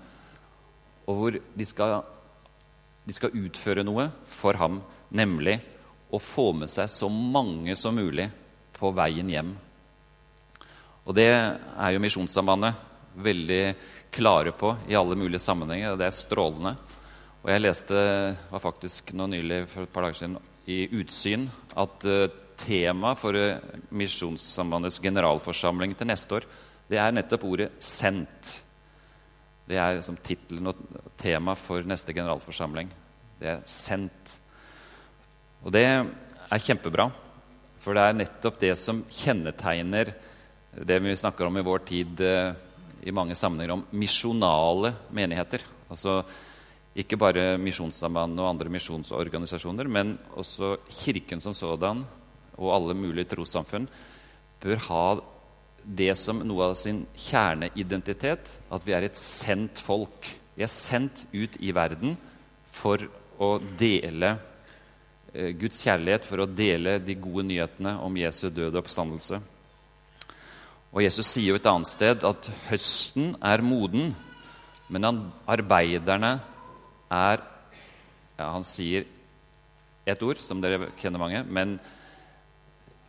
og 1.07 1.19
hvor 1.19 1.37
de 1.37 1.67
skal 1.67 2.01
de 3.03 3.15
skal 3.17 3.35
utføre 3.35 3.83
noe 3.83 4.07
for 4.31 4.55
ham, 4.61 4.79
nemlig 5.11 5.57
å 6.13 6.21
få 6.23 6.53
med 6.55 6.71
seg 6.71 6.91
så 6.93 7.09
mange 7.11 7.75
som 7.79 7.97
mulig 7.97 8.29
på 8.77 8.93
veien 8.95 9.31
hjem. 9.33 9.51
Og 11.03 11.17
det 11.19 11.29
er 11.33 11.91
jo 11.93 12.03
Misjonssambandet 12.03 12.79
veldig 13.23 13.63
klare 14.15 14.53
på 14.55 14.71
i 14.89 14.97
alle 14.97 15.17
mulige 15.19 15.43
sammenhenger, 15.43 15.93
og 15.93 15.99
det 15.99 16.09
er 16.09 16.15
strålende. 16.15 16.77
Og 17.43 17.51
jeg 17.51 17.65
leste 17.65 18.03
var 18.53 18.63
faktisk 18.63 19.11
nå 19.19 19.27
nylig 19.33 19.65
for 19.73 19.83
et 19.83 19.93
par 19.93 20.07
dager 20.07 20.21
siden 20.21 20.39
i 20.71 20.85
Utsyn 20.95 21.49
at 21.75 22.07
temaet 22.63 23.19
for 23.21 23.37
uh, 23.37 23.59
Misjonssambandets 23.91 25.03
generalforsamling 25.03 25.97
til 25.99 26.11
neste 26.11 26.39
år 26.39 26.47
det 26.93 26.99
er 27.01 27.15
nettopp 27.15 27.45
ordet 27.49 27.71
'sendt'. 27.81 28.61
Det 29.69 29.79
er 29.79 30.03
som 30.03 30.17
tittelen 30.17 30.67
og 30.67 30.77
tema 31.17 31.55
for 31.55 31.81
neste 31.87 32.13
generalforsamling. 32.13 32.91
Det 33.41 33.49
er 33.49 33.63
sendt. 33.65 34.39
Og 35.65 35.73
det 35.73 35.85
er 35.87 36.59
kjempebra, 36.59 37.11
for 37.81 37.95
det 37.95 38.03
er 38.03 38.19
nettopp 38.19 38.59
det 38.61 38.75
som 38.77 39.05
kjennetegner 39.09 40.13
det 40.73 40.99
vi 41.03 41.17
snakker 41.17 41.47
om 41.47 41.57
i 41.57 41.65
vår 41.65 41.85
tid 41.87 42.21
eh, 42.21 42.53
i 43.05 43.15
mange 43.15 43.35
sammenhenger 43.35 43.75
om 43.75 43.87
misjonale 43.93 44.93
menigheter. 45.11 45.63
Altså 45.89 46.23
ikke 46.97 47.17
bare 47.17 47.57
Misjonssamband 47.57 48.37
og 48.41 48.51
andre 48.51 48.69
misjonsorganisasjoner, 48.69 49.89
men 49.89 50.19
også 50.37 50.77
Kirken 50.91 51.41
som 51.41 51.55
sådan 51.55 52.05
og 52.63 52.75
alle 52.77 52.97
mulige 52.97 53.29
trossamfunn 53.35 53.89
bør 54.63 54.83
ha 54.89 55.05
det 55.83 56.13
som 56.19 56.43
noe 56.47 56.71
av 56.71 56.77
sin 56.79 57.03
kjerneidentitet, 57.19 58.59
at 58.71 58.87
vi 58.87 58.95
er 58.95 59.09
et 59.09 59.19
sendt 59.19 59.83
folk. 59.83 60.29
Vi 60.55 60.63
er 60.63 60.71
sendt 60.71 61.25
ut 61.33 61.59
i 61.59 61.73
verden 61.75 62.15
for 62.71 63.03
å 63.43 63.57
dele 63.79 64.37
eh, 65.35 65.51
Guds 65.59 65.83
kjærlighet, 65.83 66.27
for 66.29 66.45
å 66.45 66.51
dele 66.51 67.01
de 67.03 67.19
gode 67.19 67.49
nyhetene 67.49 67.97
om 68.05 68.21
Jesu 68.21 68.47
døde 68.55 68.79
oppstandelse. 68.79 69.41
Og 70.93 71.01
Jesus 71.03 71.31
sier 71.33 71.51
jo 71.51 71.59
et 71.59 71.69
annet 71.69 71.89
sted 71.89 72.25
at 72.29 72.51
høsten 72.69 73.33
er 73.41 73.65
moden, 73.65 74.13
men 74.93 75.09
arbeiderne 75.49 76.37
er 77.13 77.41
ja, 78.37 78.51
Han 78.53 78.65
sier 78.65 79.07
ett 80.05 80.23
ord, 80.25 80.41
som 80.41 80.61
dere 80.61 80.91
kjenner 80.99 81.21
mange, 81.23 81.43
men 81.47 81.77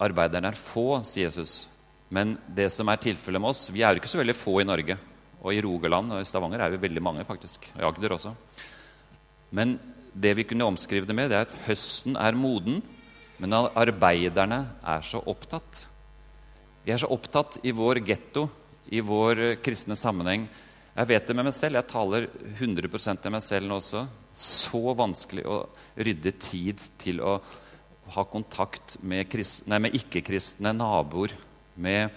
arbeiderne 0.04 0.52
er 0.52 0.60
få, 0.60 1.02
sier 1.08 1.30
Jesus. 1.30 1.64
Men 2.14 2.36
det 2.48 2.70
som 2.74 2.90
er 2.92 3.02
tilfellet 3.02 3.42
med 3.42 3.50
oss 3.50 3.70
Vi 3.74 3.82
er 3.82 3.96
jo 3.96 4.02
ikke 4.02 4.12
så 4.12 4.20
veldig 4.20 4.36
få 4.38 4.60
i 4.62 4.68
Norge. 4.68 4.98
Og 5.44 5.56
i 5.56 5.62
Rogaland 5.64 6.14
og 6.16 6.22
i 6.22 6.28
Stavanger 6.28 6.62
er 6.64 6.74
vi 6.74 6.82
veldig 6.86 7.04
mange, 7.04 7.26
faktisk. 7.28 7.68
Og 7.76 7.82
i 7.82 7.88
Agder 7.88 8.16
også. 8.16 8.34
Men 9.54 9.76
det 10.14 10.36
vi 10.38 10.46
kunne 10.48 10.68
omskrive 10.70 11.10
det 11.10 11.16
med, 11.18 11.32
det 11.32 11.40
er 11.40 11.48
at 11.48 11.56
høsten 11.68 12.16
er 12.20 12.38
moden, 12.38 12.82
men 13.42 13.54
arbeiderne 13.54 14.62
er 14.88 15.04
så 15.04 15.20
opptatt. 15.20 15.88
Vi 16.86 16.94
er 16.94 17.02
så 17.02 17.10
opptatt 17.12 17.58
i 17.66 17.74
vår 17.76 18.00
getto, 18.06 18.48
i 18.94 19.02
vår 19.04 19.58
kristne 19.64 19.98
sammenheng. 20.00 20.46
Jeg 20.94 21.10
vet 21.10 21.28
det 21.28 21.36
med 21.36 21.48
meg 21.48 21.56
selv. 21.58 21.80
Jeg 21.80 21.90
taler 21.90 22.28
100 22.54 23.18
til 23.24 23.34
meg 23.34 23.44
selv 23.44 23.68
nå 23.68 23.80
også. 23.82 24.06
Så 24.34 24.82
vanskelig 24.98 25.46
å 25.50 25.64
rydde 25.98 26.34
tid 26.42 26.82
til 27.02 27.22
å 27.26 27.40
ha 28.14 28.24
kontakt 28.28 28.98
med, 29.02 29.32
med 29.68 29.96
ikke-kristne 29.96 30.74
naboer 30.76 31.34
med 31.76 32.12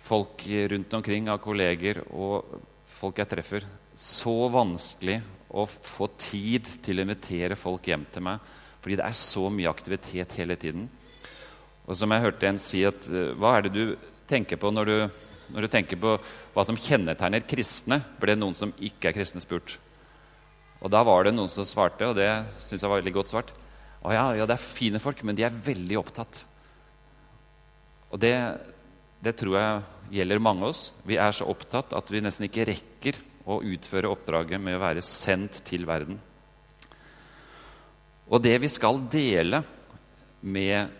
folk 0.00 0.46
rundt 0.72 0.94
omkring 0.96 1.28
av 1.28 1.40
kolleger 1.42 2.02
og 2.10 2.60
folk 2.88 3.20
jeg 3.20 3.30
treffer. 3.30 3.66
Så 3.96 4.32
vanskelig 4.52 5.18
å 5.50 5.66
få 5.66 6.08
tid 6.20 6.68
til 6.84 7.00
å 7.00 7.04
invitere 7.04 7.58
folk 7.58 7.90
hjem 7.90 8.06
til 8.12 8.26
meg 8.28 8.56
fordi 8.80 8.96
det 8.96 9.04
er 9.04 9.16
så 9.18 9.50
mye 9.52 9.68
aktivitet 9.68 10.38
hele 10.40 10.56
tiden. 10.56 10.86
Og 11.84 11.98
som 11.98 12.12
jeg 12.14 12.24
hørte 12.24 12.48
en 12.48 12.60
si 12.62 12.80
at 12.88 13.04
eh, 13.10 13.34
Hva 13.36 13.58
er 13.58 13.66
det 13.66 13.74
du 13.74 13.96
tenker 14.30 14.56
på 14.56 14.70
når 14.72 14.88
du, 14.88 14.96
når 15.52 15.66
du 15.66 15.68
tenker 15.74 16.00
på 16.00 16.14
hva 16.54 16.64
som 16.64 16.78
kjennetegner 16.78 17.44
kristne? 17.44 17.98
ble 18.22 18.38
noen 18.38 18.56
som 18.56 18.72
ikke 18.78 19.10
er 19.10 19.16
kristne, 19.18 19.42
spurt. 19.44 19.76
Og 20.80 20.88
da 20.92 21.02
var 21.04 21.26
det 21.26 21.34
noen 21.36 21.50
som 21.52 21.66
svarte, 21.68 22.08
og 22.08 22.16
det 22.16 22.30
syns 22.62 22.80
jeg 22.80 22.88
var 22.88 23.02
veldig 23.02 23.16
godt 23.18 23.34
svart. 23.34 23.52
Å 24.00 24.12
ja, 24.14 24.26
ja, 24.38 24.46
det 24.48 24.56
er 24.56 24.62
fine 24.62 25.00
folk, 25.02 25.20
men 25.28 25.36
de 25.36 25.44
er 25.44 25.62
veldig 25.64 25.98
opptatt. 26.00 26.44
Og 28.10 28.20
det, 28.22 28.34
det 29.20 29.34
tror 29.38 29.58
jeg 29.58 30.16
gjelder 30.16 30.42
mange 30.42 30.64
av 30.64 30.72
oss. 30.72 30.86
Vi 31.06 31.18
er 31.20 31.34
så 31.36 31.48
opptatt 31.50 31.92
at 31.96 32.10
vi 32.10 32.22
nesten 32.24 32.48
ikke 32.48 32.66
rekker 32.70 33.20
å 33.50 33.60
utføre 33.66 34.10
oppdraget 34.10 34.62
med 34.62 34.78
å 34.78 34.82
være 34.82 35.04
sendt 35.04 35.60
til 35.68 35.86
verden. 35.88 36.18
Og 38.30 38.42
det 38.42 38.56
vi 38.62 38.70
skal 38.70 39.00
dele 39.10 39.62
med, 40.40 40.90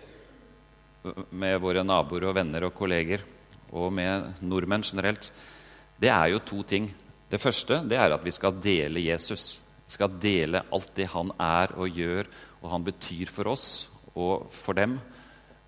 med 1.30 1.60
våre 1.62 1.84
naboer 1.86 2.28
og 2.28 2.36
venner 2.36 2.66
og 2.66 2.74
kolleger, 2.76 3.24
og 3.70 3.92
med 3.94 4.42
nordmenn 4.42 4.82
generelt, 4.82 5.30
det 6.00 6.10
er 6.10 6.32
jo 6.32 6.42
to 6.42 6.64
ting. 6.66 6.88
Det 7.30 7.38
første 7.38 7.84
det 7.86 7.98
er 8.02 8.16
at 8.16 8.24
vi 8.26 8.34
skal 8.34 8.56
dele 8.58 9.04
Jesus. 9.04 9.60
Vi 9.86 9.94
skal 9.94 10.16
dele 10.22 10.64
alt 10.74 10.90
det 10.96 11.06
han 11.12 11.30
er 11.38 11.76
og 11.78 12.00
gjør, 12.00 12.26
og 12.60 12.68
han 12.72 12.84
betyr 12.84 13.30
for 13.32 13.50
oss 13.52 13.88
og 14.14 14.48
for 14.52 14.76
dem 14.76 14.98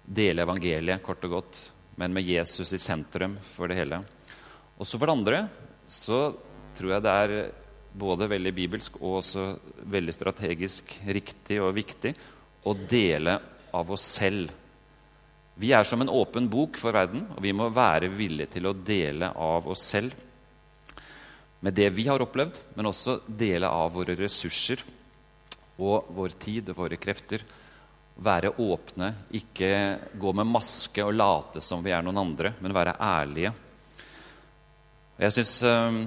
dele 0.02 0.44
evangeliet, 0.44 1.02
kort 1.04 1.22
og 1.28 1.38
godt, 1.38 1.60
men 2.00 2.12
med 2.14 2.26
Jesus 2.26 2.72
i 2.74 2.80
sentrum 2.80 3.36
for 3.44 3.70
det 3.70 3.78
hele. 3.78 4.00
Og 4.78 4.88
så 4.88 4.98
for 4.98 5.08
det 5.08 5.16
andre 5.16 5.42
så 5.86 6.20
tror 6.76 6.94
jeg 6.94 7.04
det 7.04 7.12
er 7.12 7.36
både 7.92 8.28
veldig 8.30 8.52
bibelsk 8.56 8.96
og 9.02 9.20
også 9.20 9.46
veldig 9.92 10.14
strategisk 10.16 10.94
riktig 11.12 11.60
og 11.62 11.74
viktig 11.76 12.14
å 12.64 12.74
dele 12.74 13.36
av 13.72 13.90
oss 13.92 14.04
selv. 14.18 14.50
Vi 15.60 15.72
er 15.76 15.84
som 15.84 16.00
en 16.00 16.12
åpen 16.12 16.48
bok 16.50 16.78
for 16.80 16.96
verden, 16.96 17.26
og 17.36 17.42
vi 17.44 17.52
må 17.56 17.68
være 17.72 18.10
villige 18.12 18.56
til 18.56 18.68
å 18.68 18.76
dele 18.76 19.28
av 19.36 19.68
oss 19.68 19.84
selv 19.92 20.16
med 21.62 21.76
det 21.78 21.92
vi 21.94 22.08
har 22.08 22.22
opplevd, 22.24 22.58
men 22.74 22.88
også 22.90 23.20
dele 23.28 23.68
av 23.70 23.92
våre 23.94 24.16
ressurser 24.18 24.82
og 25.80 26.10
vår 26.14 26.36
tid 26.40 26.72
og 26.72 26.80
våre 26.82 26.98
krefter 27.00 27.44
være 28.22 28.52
åpne, 28.60 29.08
ikke 29.38 29.70
gå 30.20 30.32
med 30.36 30.50
maske 30.50 31.04
og 31.04 31.14
late 31.16 31.62
som 31.64 31.82
vi 31.84 31.94
er 31.94 32.04
noen 32.04 32.20
andre, 32.20 32.52
men 32.60 32.76
være 32.76 32.98
ærlige. 33.00 33.52
Jeg 35.22 35.34
syns 35.36 35.54
um, 35.64 36.02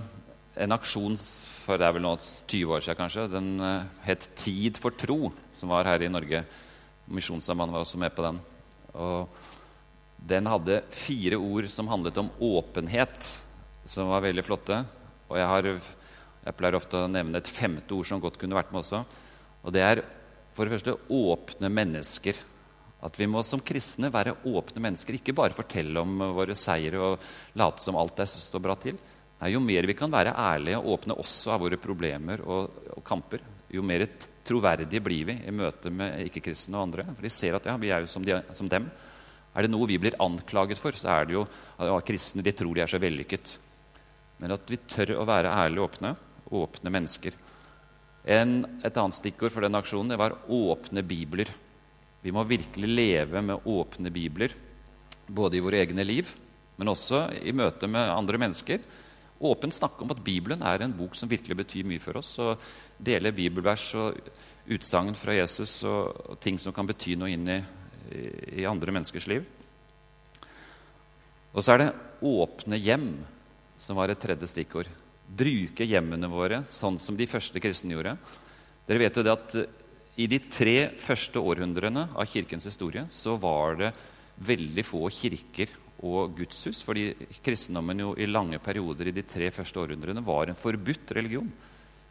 en 0.55 0.75
aksjon 0.75 1.17
for 1.65 1.81
det 1.81 1.87
er 1.87 1.95
vel 1.95 2.05
nå 2.05 2.13
20 2.21 2.75
år 2.75 2.83
siden 2.85 2.99
kanskje, 2.99 3.25
den 3.31 3.49
uh, 3.57 3.87
het 4.05 4.27
Tid 4.37 4.77
for 4.77 4.93
tro, 4.93 5.31
som 5.55 5.71
var 5.73 5.89
her 5.89 6.03
i 6.05 6.11
Norge. 6.11 6.43
Misjonssambandet 7.09 7.73
var 7.73 7.85
også 7.85 8.01
med 8.01 8.13
på 8.13 8.25
den. 8.25 8.37
Og 8.93 9.27
den 10.29 10.49
hadde 10.49 10.83
fire 10.93 11.39
ord 11.41 11.67
som 11.73 11.89
handlet 11.89 12.17
om 12.21 12.29
åpenhet, 12.37 13.31
som 13.85 14.11
var 14.13 14.23
veldig 14.25 14.45
flotte. 14.45 14.77
Og 15.29 15.39
jeg, 15.39 15.47
har, 15.49 15.69
jeg 16.45 16.57
pleier 16.57 16.77
ofte 16.77 17.01
å 17.01 17.09
nevne 17.09 17.41
et 17.41 17.49
femte 17.49 17.97
ord 17.97 18.09
som 18.09 18.21
godt 18.21 18.37
kunne 18.41 18.57
vært 18.57 18.73
med 18.73 18.83
også. 18.83 19.01
Og 19.65 19.73
det 19.73 19.81
er 19.83 20.03
for 20.55 20.65
det 20.65 20.77
første 20.77 20.95
åpne 21.11 21.71
mennesker. 21.73 22.37
At 23.05 23.17
vi 23.19 23.27
må 23.29 23.41
som 23.45 23.61
kristne 23.61 24.09
være 24.13 24.37
åpne 24.47 24.81
mennesker. 24.87 25.17
Ikke 25.17 25.35
bare 25.35 25.57
fortelle 25.57 26.01
om 26.01 26.21
våre 26.37 26.55
seire 26.57 27.01
og 27.01 27.27
late 27.59 27.83
som 27.83 27.97
alt 27.99 28.15
det 28.21 28.29
står 28.31 28.63
bra 28.63 28.77
til. 28.79 28.97
Nei, 29.41 29.51
jo 29.51 29.59
mer 29.59 29.85
vi 29.89 29.97
kan 29.97 30.13
være 30.13 30.33
ærlige 30.39 30.79
og 30.79 30.93
åpne 30.95 31.17
også 31.19 31.51
av 31.53 31.65
våre 31.65 31.79
problemer 31.81 32.41
og, 32.45 32.77
og 32.95 33.03
kamper, 33.05 33.43
jo 33.75 33.83
mer 33.83 34.05
troverdige 34.45 35.03
blir 35.03 35.27
vi 35.27 35.35
i 35.43 35.53
møte 35.53 35.91
med 35.91 36.21
ikke-kristne 36.29 36.77
og 36.77 36.85
andre. 36.87 37.07
For 37.11 37.25
de 37.25 37.33
ser 37.33 37.57
at 37.57 37.67
ja, 37.67 37.75
vi 37.81 37.91
er 37.91 38.05
jo 38.05 38.11
som, 38.11 38.23
de, 38.25 38.37
som, 38.55 38.69
dem. 38.71 38.87
Er 39.55 39.65
det 39.65 39.71
noe 39.73 39.89
vi 39.89 39.99
blir 39.99 40.15
anklaget 40.23 40.79
for, 40.79 40.95
så 40.95 41.11
er 41.17 41.27
det 41.27 41.35
jo 41.35 41.43
at 41.45 41.89
ja, 41.89 41.97
kristne 42.07 42.45
de 42.45 42.55
tror 42.55 42.75
de 42.77 42.85
er 42.85 42.91
så 42.91 43.01
vellykket. 43.01 43.57
Men 44.39 44.55
at 44.55 44.71
vi 44.71 44.79
tør 44.87 45.17
å 45.19 45.27
være 45.27 45.51
ærlige 45.51 45.83
og 45.83 45.89
åpne. 45.89 46.15
Åpne 46.55 46.91
mennesker. 46.93 47.35
En, 48.25 48.63
et 48.81 48.97
annet 48.97 49.17
stikkord 49.17 49.53
for 49.53 49.65
den 49.65 49.77
aksjonen 49.77 50.13
det 50.13 50.17
var 50.19 50.37
åpne 50.49 51.03
bibler. 51.05 51.51
Vi 52.25 52.33
må 52.33 52.41
virkelig 52.49 52.89
leve 52.89 53.41
med 53.41 53.67
åpne 53.69 54.09
bibler. 54.09 54.55
både 55.27 55.57
i 55.57 55.59
våre 55.59 55.79
egne 55.81 56.03
liv, 56.05 56.27
men 56.77 56.87
også 56.87 57.23
i 57.41 57.51
møte 57.51 57.87
med 57.87 58.11
andre 58.13 58.37
mennesker. 58.37 58.79
Åpent 59.41 59.73
snakke 59.73 60.03
om 60.03 60.11
at 60.13 60.23
Bibelen 60.23 60.61
er 60.61 60.83
en 60.83 60.93
bok 60.93 61.15
som 61.17 61.29
virkelig 61.29 61.57
betyr 61.57 61.87
mye 61.89 61.99
for 61.99 62.17
oss. 62.17 62.37
Og 62.39 62.61
dele 62.97 63.33
bibelvers 63.33 63.87
og 63.97 64.19
utsagn 64.69 65.15
fra 65.17 65.33
Jesus 65.33 65.83
og, 65.83 66.13
og, 66.29 66.39
ting 66.39 66.59
som 66.61 66.73
kan 66.73 66.85
bety 66.85 67.15
noe 67.17 67.31
inn 67.33 67.49
i, 67.49 67.57
i, 68.11 68.21
i 68.61 68.67
andre 68.69 68.93
menneskers 68.93 69.27
liv. 69.27 69.45
Og 71.53 71.63
så 71.63 71.73
er 71.73 71.77
det 71.77 71.95
'åpne 72.21 72.77
hjem', 72.77 73.25
som 73.77 73.95
var 73.95 74.09
et 74.09 74.19
tredje 74.19 74.47
stikkord. 74.47 74.87
Bruke 75.25 75.87
hjemmene 75.87 76.29
våre 76.29 76.63
sånn 76.69 76.99
som 77.01 77.17
de 77.17 77.27
første 77.27 77.61
kristne 77.63 77.95
gjorde. 77.95 78.15
Dere 78.85 79.01
vet 79.01 79.17
jo 79.17 79.23
det 79.25 79.33
at 79.33 79.55
i 80.21 80.27
de 80.31 80.39
tre 80.47 80.91
første 81.01 81.41
århundrene 81.41 82.05
av 82.15 82.29
kirkens 82.29 82.67
historie 82.69 83.07
så 83.11 83.35
var 83.41 83.79
det 83.81 83.89
veldig 84.45 84.85
få 84.85 85.09
kirker 85.11 85.71
og 86.05 86.35
gudshus, 86.37 86.83
fordi 86.85 87.09
kristendommen 87.43 88.03
jo 88.03 88.13
i 88.19 88.27
lange 88.27 88.59
perioder 88.63 89.09
i 89.09 89.15
de 89.15 89.23
tre 89.27 89.49
første 89.51 89.79
århundrene 89.81 90.23
var 90.23 90.51
en 90.51 90.59
forbudt 90.59 91.15
religion. 91.17 91.49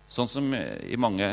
Sånn 0.05 0.29
som 0.29 0.51
i 0.53 0.99
mange 1.01 1.27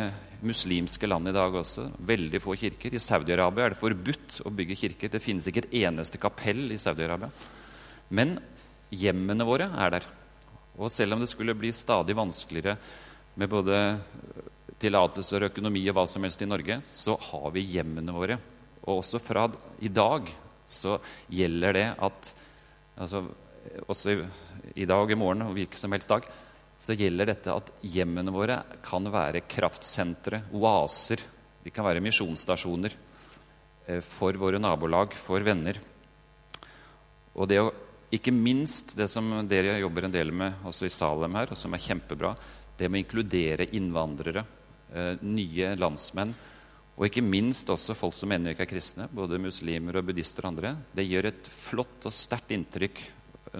muslimske 0.48 1.10
land 1.10 1.28
i 1.28 1.36
dag 1.36 1.56
også. 1.60 1.90
Veldig 2.08 2.40
få 2.42 2.56
kirker. 2.60 2.94
I 2.96 3.04
Saudi-Arabia 3.04 3.66
er 3.66 3.74
det 3.74 3.82
forbudt 3.82 4.40
å 4.48 4.54
bygge 4.56 4.78
kirker. 4.80 5.12
Det 5.12 5.24
finnes 5.24 5.48
ikke 5.48 5.66
et 5.66 5.76
eneste 5.84 6.22
kapell 6.22 6.72
i 6.72 6.80
Saudi-Arabia. 6.80 7.32
Men 8.16 8.38
hjemmene 8.96 9.48
våre 9.48 9.68
er 9.76 9.98
der. 9.98 10.08
Og 10.80 10.92
selv 10.94 11.16
om 11.16 11.24
det 11.24 11.30
skulle 11.32 11.58
bli 11.58 11.74
stadig 11.76 12.16
vanskeligere 12.16 12.78
med 13.36 13.50
både 13.52 13.80
tillatelser, 14.82 15.50
økonomi 15.50 15.84
og 15.90 15.98
hva 15.98 16.06
som 16.10 16.24
helst 16.26 16.42
i 16.42 16.50
Norge, 16.50 16.80
så 16.92 17.18
har 17.30 17.52
vi 17.56 17.66
hjemmene 17.76 18.16
våre. 18.16 18.38
Og 18.86 19.02
også 19.02 19.22
fra 19.22 19.46
i 19.84 19.92
dag 19.92 20.32
så 20.72 20.98
gjelder 21.30 21.78
det 21.78 21.88
at 22.00 22.36
altså, 22.98 23.26
Også 23.86 24.10
i, 24.10 24.16
i 24.82 24.86
dag, 24.90 25.12
i 25.12 25.16
morgen 25.16 25.44
og 25.46 25.52
hvilken 25.54 25.78
som 25.78 25.92
helst 25.94 26.10
dag 26.10 26.26
så 26.82 26.96
gjelder 26.98 27.30
dette 27.30 27.54
at 27.54 27.68
hjemmene 27.86 28.34
våre 28.34 28.56
kan 28.82 29.06
være 29.14 29.44
kraftsentre, 29.46 30.40
oaser. 30.58 31.22
De 31.62 31.70
kan 31.70 31.86
være 31.86 32.02
misjonsstasjoner 32.02 32.96
eh, 33.86 34.02
for 34.02 34.34
våre 34.42 34.58
nabolag, 34.58 35.14
for 35.14 35.46
venner. 35.46 35.78
Og 37.38 37.46
det 37.52 37.60
å, 37.62 37.70
ikke 38.12 38.34
minst 38.36 38.96
det 39.00 39.08
som 39.12 39.30
dere 39.48 39.80
jobber 39.80 40.08
en 40.08 40.14
del 40.14 40.34
med 40.36 40.66
også 40.68 40.88
i 40.88 40.94
Salem 40.94 41.38
her, 41.40 41.54
og 41.54 41.60
som 41.60 41.74
er 41.74 41.84
kjempebra, 41.84 42.34
det 42.78 42.90
med 42.90 43.00
å 43.00 43.04
inkludere 43.06 43.70
innvandrere 43.78 44.44
Eh, 44.92 45.16
nye 45.24 45.72
landsmenn. 45.80 46.34
Og 46.98 47.06
ikke 47.08 47.24
minst 47.24 47.70
også 47.72 47.96
folk 47.96 48.16
som 48.16 48.32
ennå 48.36 48.52
ikke 48.52 48.66
er 48.66 48.72
kristne, 48.74 49.06
både 49.08 49.40
muslimer 49.40 49.96
og 49.98 50.10
buddhister 50.10 50.44
og 50.44 50.52
andre. 50.52 50.74
Det 50.92 51.06
gjør 51.08 51.30
et 51.30 51.48
flott 51.48 52.08
og 52.10 52.16
sterkt 52.16 52.52
inntrykk 52.52 53.00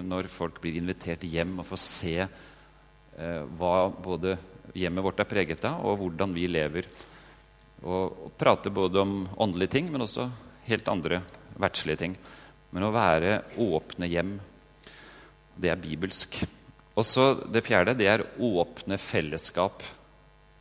når 0.04 0.28
folk 0.32 0.60
blir 0.60 0.76
invitert 0.76 1.24
hjem 1.24 1.56
og 1.62 1.66
får 1.70 1.80
se 1.80 2.14
eh, 2.20 3.40
hva 3.56 3.88
både 4.04 4.36
hjemmet 4.76 5.06
vårt 5.08 5.24
er 5.24 5.30
preget 5.30 5.64
av, 5.68 5.80
og 5.88 6.02
hvordan 6.02 6.36
vi 6.36 6.44
lever. 6.52 6.90
Og, 7.80 8.28
og 8.28 8.36
prate 8.36 8.72
både 8.72 9.00
om 9.00 9.16
åndelige 9.32 9.78
ting, 9.78 9.88
men 9.92 10.04
også 10.04 10.28
helt 10.68 10.92
andre 10.92 11.22
verdslige 11.56 12.02
ting. 12.04 12.20
Men 12.72 12.88
å 12.88 12.94
være 12.94 13.42
åpne 13.60 14.08
hjem, 14.08 14.36
det 15.60 15.72
er 15.72 15.80
bibelsk. 15.80 16.38
Og 16.96 17.04
så 17.08 17.32
det 17.48 17.64
fjerde, 17.64 17.96
det 17.96 18.08
er 18.08 18.24
åpne 18.40 18.98
fellesskap. 19.00 19.84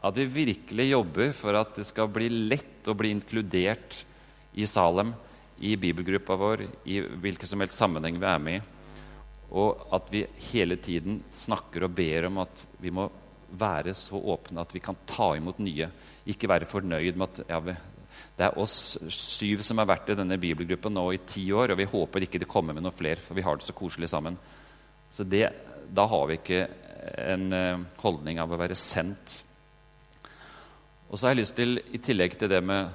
At 0.02 0.18
vi 0.18 0.26
virkelig 0.26 0.90
jobber 0.90 1.34
for 1.38 1.58
at 1.60 1.76
det 1.78 1.86
skal 1.88 2.10
bli 2.12 2.30
lett 2.52 2.88
å 2.90 2.96
bli 2.98 3.14
inkludert 3.16 4.02
i 4.58 4.68
Salem, 4.68 5.14
i 5.62 5.76
bibelgruppa 5.78 6.36
vår, 6.40 6.66
i 6.90 7.00
hvilken 7.02 7.48
som 7.48 7.62
helst 7.62 7.78
sammenheng 7.78 8.18
vi 8.20 8.28
er 8.28 8.42
med 8.42 8.60
i. 8.60 8.78
Og 9.52 9.84
at 9.94 10.08
vi 10.12 10.24
hele 10.52 10.78
tiden 10.80 11.20
snakker 11.36 11.86
og 11.86 11.96
ber 11.96 12.30
om 12.30 12.40
at 12.44 12.66
vi 12.82 12.92
må 12.96 13.10
være 13.52 13.94
så 13.98 14.16
åpne 14.16 14.64
at 14.64 14.72
vi 14.74 14.82
kan 14.84 14.98
ta 15.08 15.34
imot 15.36 15.60
nye. 15.64 15.90
Ikke 16.32 16.50
være 16.50 16.70
fornøyd 16.70 17.20
med 17.20 17.28
at 17.28 17.52
ja, 17.52 17.60
det 18.42 18.48
er 18.48 18.58
oss 18.58 18.98
syv 19.14 19.62
som 19.62 19.78
har 19.78 19.90
vært 19.92 20.10
i 20.10 20.18
denne 20.18 20.40
bibelgruppen 20.42 20.96
nå 20.98 21.06
i 21.14 21.22
ti 21.30 21.46
år, 21.54 21.76
og 21.76 21.78
vi 21.78 21.90
håper 21.92 22.26
ikke 22.26 22.42
det 22.42 22.50
kommer 22.50 22.74
med 22.74 22.82
noen 22.82 22.96
flere, 22.96 23.22
for 23.22 23.38
vi 23.38 23.46
har 23.46 23.60
det 23.60 23.68
så 23.68 23.78
koselig 23.78 24.10
sammen. 24.10 24.40
Så 25.14 25.28
det, 25.30 25.46
da 25.94 26.08
har 26.10 26.26
vi 26.26 26.40
ikke 26.40 26.66
en 27.22 27.48
eh, 27.54 27.86
holdning 28.02 28.42
av 28.42 28.50
å 28.50 28.60
være 28.60 28.78
sendt 28.80 29.40
og 31.12 31.20
så 31.20 31.28
har 31.28 31.34
jeg 31.34 31.42
lyst 31.42 31.58
til, 31.58 31.76
i 31.92 32.00
tillegg 32.00 32.38
til 32.40 32.48
det 32.48 32.62
med 32.64 32.88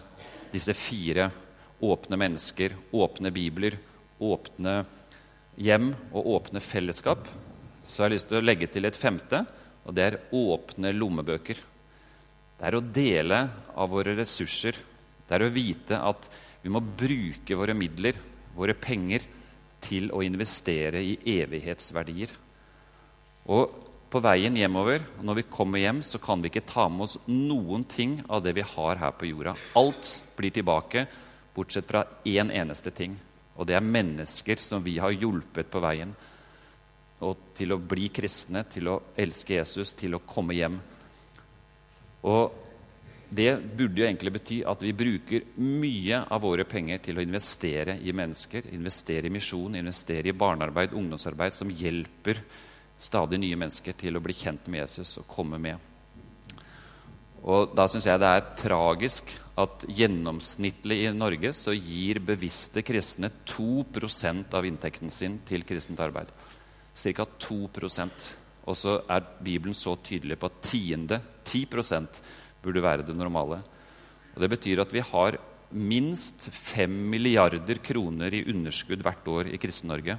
disse 0.48 0.72
fire 0.72 1.28
åpne 1.84 2.16
mennesker, 2.16 2.72
åpne 2.96 3.32
bibler, 3.34 3.76
åpne 4.24 4.78
hjem 5.60 5.90
og 6.16 6.30
åpne 6.38 6.62
fellesskap, 6.64 7.28
så 7.84 8.02
har 8.02 8.08
jeg 8.08 8.16
lyst 8.16 8.30
til 8.30 8.40
å 8.40 8.46
legge 8.46 8.70
til 8.72 8.88
et 8.88 8.96
femte, 8.96 9.42
og 9.84 9.92
det 9.94 10.06
er 10.06 10.18
åpne 10.32 10.94
lommebøker. 10.96 11.60
Det 12.56 12.64
er 12.64 12.78
å 12.78 12.80
dele 12.80 13.42
av 13.76 13.92
våre 13.92 14.16
ressurser. 14.16 14.80
Det 15.26 15.36
er 15.36 15.46
å 15.46 15.52
vite 15.52 15.98
at 15.98 16.28
vi 16.62 16.72
må 16.72 16.82
bruke 16.82 17.58
våre 17.58 17.74
midler, 17.76 18.18
våre 18.56 18.74
penger, 18.78 19.26
til 19.86 20.08
å 20.14 20.22
investere 20.24 21.02
i 21.04 21.16
evighetsverdier. 21.36 22.32
Og 23.52 23.76
på 24.10 24.22
veien 24.22 24.56
hjemover, 24.56 25.04
når 25.22 25.40
vi 25.40 25.46
kommer 25.52 25.82
hjem, 25.82 26.00
så 26.06 26.18
kan 26.22 26.42
vi 26.42 26.50
ikke 26.50 26.66
ta 26.66 26.86
med 26.90 27.06
oss 27.06 27.18
noen 27.28 27.84
ting 27.90 28.20
av 28.26 28.42
det 28.42 28.54
vi 28.56 28.64
har 28.66 29.02
her 29.02 29.14
på 29.18 29.28
jorda. 29.28 29.54
Alt 29.78 30.10
blir 30.38 30.54
tilbake, 30.54 31.06
bortsett 31.54 31.88
fra 31.90 32.04
én 32.26 32.50
eneste 32.54 32.92
ting. 32.94 33.16
Og 33.56 33.68
det 33.68 33.76
er 33.76 33.84
mennesker 33.84 34.60
som 34.62 34.82
vi 34.84 34.96
har 35.02 35.14
hjulpet 35.14 35.70
på 35.72 35.82
veien 35.82 36.14
og 37.24 37.52
til 37.56 37.72
å 37.72 37.80
bli 37.80 38.10
kristne, 38.12 38.66
til 38.68 38.90
å 38.92 38.98
elske 39.16 39.56
Jesus, 39.56 39.94
til 39.96 40.18
å 40.18 40.24
komme 40.28 40.56
hjem. 40.56 40.76
Og 42.28 42.65
det 43.36 43.50
burde 43.76 44.00
jo 44.00 44.06
egentlig 44.06 44.32
bety 44.36 44.60
at 44.68 44.82
vi 44.84 44.94
bruker 44.96 45.44
mye 45.60 46.22
av 46.32 46.42
våre 46.44 46.64
penger 46.68 47.02
til 47.04 47.18
å 47.18 47.24
investere 47.24 47.98
i 48.00 48.14
mennesker, 48.16 48.70
investere 48.76 49.28
i 49.28 49.34
misjon, 49.34 49.76
investere 49.76 50.30
i 50.30 50.36
barnearbeid, 50.36 50.94
ungdomsarbeid 50.96 51.54
som 51.56 51.72
hjelper 51.72 52.40
stadig 52.98 53.40
nye 53.42 53.58
mennesker 53.60 53.96
til 53.98 54.16
å 54.16 54.22
bli 54.24 54.36
kjent 54.36 54.70
med 54.72 54.84
Jesus 54.84 55.18
og 55.20 55.28
komme 55.28 55.60
med. 55.60 55.92
Og 57.46 57.74
Da 57.76 57.86
syns 57.86 58.08
jeg 58.08 58.18
det 58.18 58.30
er 58.30 58.48
tragisk 58.58 59.30
at 59.60 59.84
gjennomsnittlig 59.88 61.02
i 61.04 61.12
Norge 61.14 61.52
så 61.54 61.74
gir 61.76 62.18
bevisste 62.24 62.82
kristne 62.84 63.30
2% 63.46 64.56
av 64.56 64.66
inntekten 64.66 65.12
sin 65.14 65.38
til 65.46 65.62
kristent 65.68 66.02
arbeid. 66.02 66.32
Ca. 66.96 67.26
2% 67.46 68.26
Og 68.66 68.74
så 68.74 68.96
er 69.12 69.28
Bibelen 69.44 69.76
så 69.78 69.94
tydelig 70.02 70.40
på 70.40 70.48
at 70.48 70.62
tiende, 70.64 71.20
10 71.44 71.66
burde 72.66 72.84
være 72.84 73.06
det 73.06 73.16
normale. 73.16 73.62
Og 74.34 74.42
Det 74.42 74.50
betyr 74.52 74.82
at 74.82 74.92
vi 74.92 75.04
har 75.04 75.38
minst 75.76 76.48
5 76.52 76.90
milliarder 77.10 77.80
kroner 77.82 78.34
i 78.34 78.44
underskudd 78.52 79.02
hvert 79.02 79.26
år 79.26 79.48
i 79.50 79.58
Kristen-Norge 79.58 80.18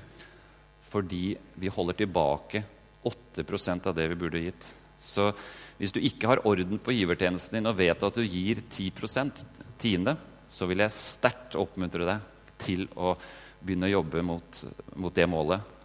fordi 0.88 1.36
vi 1.60 1.72
holder 1.72 1.98
tilbake 2.00 2.64
8% 3.08 3.88
av 3.89 3.95
det 3.95 4.06
vi 4.12 4.20
burde 4.20 4.43
gitt. 4.43 4.70
Så 5.00 5.30
hvis 5.78 5.93
du 5.93 6.00
ikke 6.02 6.30
har 6.32 6.43
orden 6.48 6.80
på 6.82 6.95
givertjenesten 6.95 7.60
din 7.60 7.70
og 7.70 7.78
vet 7.80 8.04
at 8.04 8.16
du 8.16 8.24
gir 8.24 8.64
10% 8.64 9.43
tiende, 9.80 10.16
så 10.50 10.68
vil 10.68 10.82
jeg 10.82 10.95
sterkt 10.95 11.58
oppmuntre 11.60 12.08
deg 12.08 12.54
til 12.58 12.88
å 12.95 13.14
begynne 13.60 13.89
å 13.89 13.98
jobbe 13.98 14.24
mot, 14.26 14.64
mot 14.95 15.14
det 15.14 15.28
målet. 15.30 15.76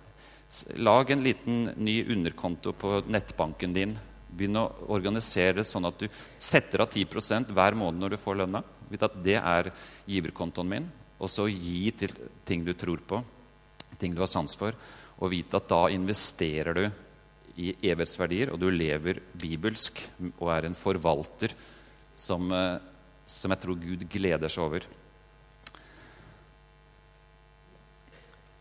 Lag 0.81 1.11
en 1.11 1.25
liten 1.25 1.71
ny 1.81 2.03
underkonto 2.13 2.75
på 2.77 3.01
nettbanken 3.09 3.77
din. 3.77 3.95
Begynn 4.33 4.61
å 4.61 4.69
organisere 4.95 5.61
det 5.61 5.69
sånn 5.69 5.87
at 5.89 6.01
du 6.01 6.09
setter 6.39 6.85
av 6.85 6.91
10% 6.91 7.53
hver 7.53 7.77
måned 7.79 8.01
når 8.01 8.15
du 8.15 8.23
får 8.23 8.41
lønna. 8.43 8.65
At 8.93 9.15
det 9.25 9.39
er 9.39 9.71
giverkontoen 10.09 10.69
min. 10.69 10.89
Og 11.23 11.31
så 11.31 11.47
gi 11.49 11.93
til 11.97 12.13
ting 12.49 12.65
du 12.67 12.75
tror 12.75 13.01
på 13.07 13.23
ting 14.03 14.15
du 14.15 14.23
har 14.23 14.31
sans 14.31 14.57
for, 14.59 14.75
og 15.23 15.33
vite 15.33 15.59
at 15.59 15.69
da 15.71 15.85
investerer 15.95 16.79
du 16.79 16.85
i 17.63 17.75
evighetsverdier, 17.85 18.51
og 18.53 18.61
du 18.61 18.71
lever 18.73 19.21
bibelsk 19.39 20.01
og 20.41 20.49
er 20.55 20.67
en 20.67 20.79
forvalter 20.79 21.55
som, 22.17 22.49
eh, 22.53 22.81
som 23.27 23.53
jeg 23.53 23.63
tror 23.63 23.79
Gud 23.79 24.07
gleder 24.11 24.49
seg 24.49 24.65
over. 24.65 24.87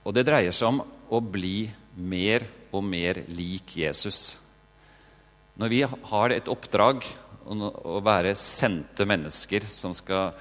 Og 0.04 0.14
det 0.14 0.26
dreier 0.26 0.52
seg 0.52 0.68
om 0.68 0.82
å 0.82 1.22
bli 1.22 1.70
mer 1.96 2.46
og 2.74 2.84
mer 2.84 3.24
lik 3.30 3.78
Jesus. 3.78 4.41
Når 5.62 5.70
vi 5.70 5.84
har 5.86 6.34
et 6.34 6.48
oppdrag 6.50 7.04
å 7.46 8.00
være 8.02 8.32
sendte 8.34 9.06
mennesker 9.06 9.62
som 9.70 9.92
skal 9.94 10.32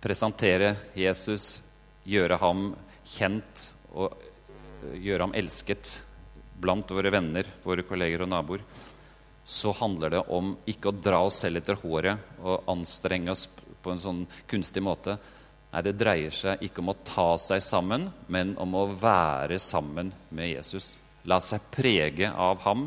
presentere 0.00 0.70
Jesus, 0.96 1.58
gjøre 2.08 2.38
ham 2.40 2.70
kjent 3.04 3.66
og 3.92 4.14
eh, 4.14 4.94
gjøre 5.04 5.26
ham 5.26 5.34
elsket 5.36 5.90
blant 6.56 6.88
våre 6.96 7.12
venner, 7.12 7.44
våre 7.60 7.84
kolleger 7.84 8.24
og 8.24 8.30
naboer, 8.32 8.64
så 9.44 9.74
handler 9.82 10.14
det 10.16 10.22
om 10.32 10.54
ikke 10.64 10.94
å 10.94 10.96
dra 10.96 11.20
oss 11.26 11.42
selv 11.44 11.60
etter 11.60 11.76
håret 11.82 12.40
og 12.40 12.70
anstrenge 12.72 13.34
oss 13.34 13.44
på 13.52 13.92
en 13.92 14.00
sånn 14.00 14.22
kunstig 14.48 14.84
måte, 14.86 15.18
Nei, 15.68 15.82
det 15.84 15.98
dreier 16.00 16.32
seg 16.32 16.62
ikke 16.64 16.80
om 16.80 16.94
å 16.94 17.00
ta 17.04 17.34
seg 17.36 17.60
sammen, 17.60 18.06
men 18.32 18.54
om 18.56 18.72
å 18.80 18.86
være 18.88 19.58
sammen 19.60 20.14
med 20.32 20.54
Jesus. 20.54 20.94
La 21.28 21.36
seg 21.44 21.68
prege 21.74 22.30
av 22.32 22.64
ham 22.64 22.86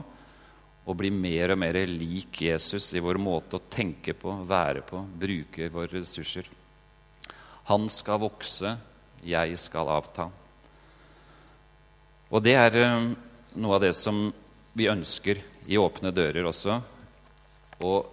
og 0.85 0.97
bli 0.97 1.11
mer 1.13 1.53
og 1.53 1.59
mer 1.61 1.77
lik 1.87 2.41
Jesus 2.47 2.91
i 2.97 3.03
vår 3.03 3.19
måte 3.21 3.59
å 3.59 3.65
tenke 3.69 4.15
på, 4.17 4.33
være 4.47 4.81
på, 4.85 5.03
bruke 5.21 5.69
våre 5.73 6.01
ressurser. 6.01 6.47
Han 7.69 7.85
skal 7.93 8.21
vokse, 8.23 8.73
jeg 9.23 9.59
skal 9.61 9.91
avta. 9.93 10.25
Og 12.31 12.41
det 12.43 12.55
er 12.57 12.79
eh, 12.79 13.11
noe 13.61 13.77
av 13.77 13.83
det 13.83 13.93
som 13.97 14.29
vi 14.73 14.89
ønsker 14.89 15.41
i 15.69 15.77
Åpne 15.77 16.13
dører 16.15 16.47
også. 16.47 16.79
Og 17.83 18.09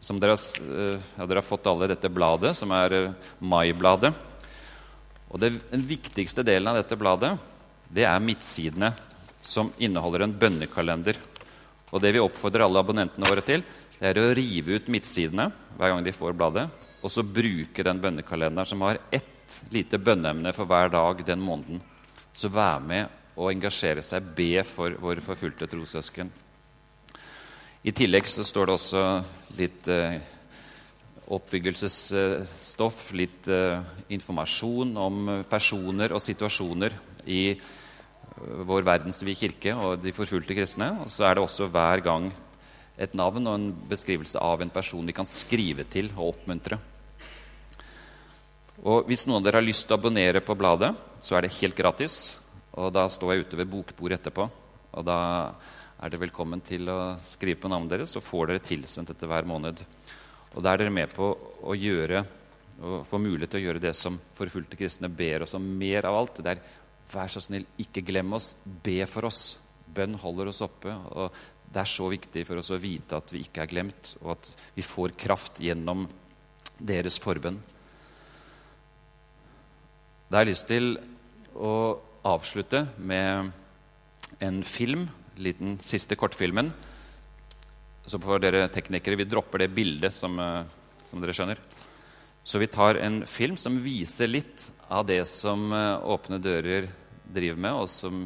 som 0.00 0.20
dere 0.20 0.36
har, 0.36 0.46
eh, 0.62 1.10
ja, 1.16 1.26
dere 1.26 1.40
har 1.40 1.46
fått 1.46 1.66
alle 1.66 1.90
dette 1.90 2.12
bladet, 2.12 2.54
som 2.56 2.70
er 2.76 2.94
eh, 2.94 3.28
Mai-bladet. 3.40 4.12
Og 5.32 5.40
det, 5.42 5.56
Den 5.72 5.82
viktigste 5.88 6.44
delen 6.46 6.70
av 6.70 6.78
dette 6.78 6.98
bladet 7.00 7.34
det 7.90 8.04
er 8.06 8.22
midtsidene, 8.22 8.92
som 9.46 9.72
inneholder 9.78 10.24
en 10.24 10.34
bønnekalender. 10.34 11.18
Og 11.92 12.02
Det 12.02 12.12
vi 12.12 12.22
oppfordrer 12.22 12.66
alle 12.66 12.82
abonnentene 12.82 13.28
våre 13.28 13.44
til, 13.46 13.62
det 13.96 14.10
er 14.10 14.18
å 14.20 14.34
rive 14.36 14.76
ut 14.76 14.88
midtsidene 14.92 15.48
hver 15.76 15.92
gang 15.92 16.02
de 16.04 16.12
får 16.12 16.34
bladet, 16.36 16.66
og 17.00 17.12
så 17.12 17.22
bruke 17.22 17.84
den 17.86 18.00
bønnekalenderen 18.02 18.68
som 18.68 18.82
har 18.84 18.98
ett 19.14 19.60
lite 19.70 19.98
bønneemne 19.98 20.52
for 20.56 20.68
hver 20.68 20.90
dag 20.92 21.22
den 21.24 21.40
måneden. 21.40 21.80
Så 22.34 22.50
vær 22.52 22.82
med 22.82 23.08
og 23.36 23.52
engasjere 23.52 24.02
seg, 24.04 24.32
be 24.36 24.64
for 24.66 24.96
våre 25.00 25.22
forfulgte 25.24 25.68
trossøsken. 25.70 26.30
I 27.86 27.92
tillegg 27.94 28.26
så 28.26 28.42
står 28.44 28.66
det 28.66 28.74
også 28.74 29.02
litt 29.60 29.88
eh, 29.92 30.16
oppbyggelsesstoff, 31.36 33.10
litt 33.14 33.46
eh, 33.52 33.78
informasjon 34.16 34.96
om 34.98 35.20
personer 35.48 36.16
og 36.16 36.24
situasjoner 36.24 36.96
i 37.30 37.42
vår 38.36 38.84
verdensvide 38.86 39.38
kirke 39.38 39.72
og 39.76 40.02
de 40.02 40.12
forfulgte 40.14 40.56
kristne. 40.56 40.90
Og 41.04 41.12
så 41.12 41.26
er 41.26 41.36
det 41.36 41.44
også 41.44 41.70
hver 41.72 42.02
gang 42.04 42.28
et 42.96 43.14
navn 43.16 43.46
og 43.46 43.56
en 43.58 43.70
beskrivelse 43.88 44.40
av 44.40 44.62
en 44.62 44.72
person 44.72 45.06
vi 45.06 45.14
kan 45.16 45.28
skrive 45.28 45.84
til 45.88 46.10
og 46.16 46.34
oppmuntre. 46.34 46.78
Og 48.86 49.08
Hvis 49.08 49.24
noen 49.26 49.40
av 49.40 49.46
dere 49.48 49.60
har 49.60 49.66
lyst 49.66 49.86
til 49.86 49.96
å 49.96 50.00
abonnere 50.00 50.42
på 50.44 50.56
bladet, 50.56 50.92
så 51.20 51.36
er 51.36 51.46
det 51.46 51.56
helt 51.58 51.76
gratis. 51.76 52.38
Og 52.76 52.92
Da 52.92 53.06
står 53.08 53.32
jeg 53.34 53.46
ute 53.46 53.56
ved 53.56 53.72
bokbordet 53.72 54.20
etterpå. 54.20 54.48
Og 54.96 55.04
da 55.04 55.18
er 55.96 56.12
dere 56.12 56.26
velkommen 56.26 56.60
til 56.60 56.88
å 56.92 57.16
skrive 57.24 57.60
på 57.60 57.70
navnet 57.72 57.96
deres, 57.96 58.12
så 58.12 58.20
får 58.20 58.50
dere 58.50 58.64
tilsendt 58.64 59.12
dette 59.12 59.28
hver 59.28 59.48
måned. 59.48 59.80
Og 60.54 60.62
Da 60.62 60.72
er 60.72 60.84
dere 60.84 60.92
med 60.92 61.12
på 61.12 61.32
å 61.64 61.76
gjøre, 61.76 62.24
og 62.76 63.06
få 63.08 63.18
mulighet 63.18 63.54
til 63.54 63.62
å 63.62 63.66
gjøre 63.66 63.80
det 63.80 63.94
som 63.96 64.18
forfulgte 64.36 64.76
kristne 64.76 65.08
ber 65.08 65.46
oss 65.46 65.56
om 65.56 65.64
mer 65.64 66.04
av 66.04 66.18
alt. 66.18 66.42
Det 66.44 66.52
er 66.52 66.60
vær 67.12 67.30
så 67.32 67.42
snill, 67.44 67.66
ikke 67.80 68.04
glem 68.06 68.34
oss, 68.36 68.54
be 68.64 68.98
for 69.10 69.28
oss. 69.28 69.56
Bønn 69.96 70.16
holder 70.20 70.50
oss 70.50 70.62
oppe. 70.64 70.92
og 70.92 71.34
Det 71.72 71.82
er 71.82 71.90
så 71.90 72.08
viktig 72.10 72.46
for 72.48 72.60
oss 72.60 72.72
å 72.74 72.80
vite 72.82 73.18
at 73.18 73.32
vi 73.34 73.44
ikke 73.46 73.64
er 73.64 73.72
glemt, 73.72 74.16
og 74.22 74.36
at 74.36 74.50
vi 74.76 74.84
får 74.86 75.16
kraft 75.18 75.62
gjennom 75.62 76.06
deres 76.78 77.18
forbønn. 77.22 77.60
Da 80.26 80.40
har 80.40 80.44
jeg 80.44 80.56
lyst 80.56 80.68
til 80.68 80.96
å 81.54 81.74
avslutte 82.26 82.82
med 82.98 83.52
en 84.42 84.62
film 84.66 85.06
liten 85.38 85.78
siste 85.84 86.16
kortfilmen. 86.18 86.72
Så 88.06 88.20
for 88.22 88.42
dere 88.42 88.68
teknikere, 88.72 89.18
vi 89.18 89.28
dropper 89.28 89.64
det 89.64 89.74
bildet, 89.74 90.14
som, 90.14 90.38
eh, 90.38 90.64
som, 91.08 91.20
dere 91.20 91.34
skjønner. 91.34 91.60
Så 92.46 92.58
vi 92.58 92.66
tar 92.70 92.94
en 92.94 93.24
film 93.26 93.56
som 93.58 93.74
viser 93.82 94.30
litt 94.30 94.68
av 94.88 95.06
det 95.08 95.24
som 95.26 95.72
eh, 95.74 96.04
Åpne 96.06 96.38
dører 96.38 96.86
driver 97.26 97.58
med, 97.58 97.74
og 97.74 97.88
som 97.90 98.20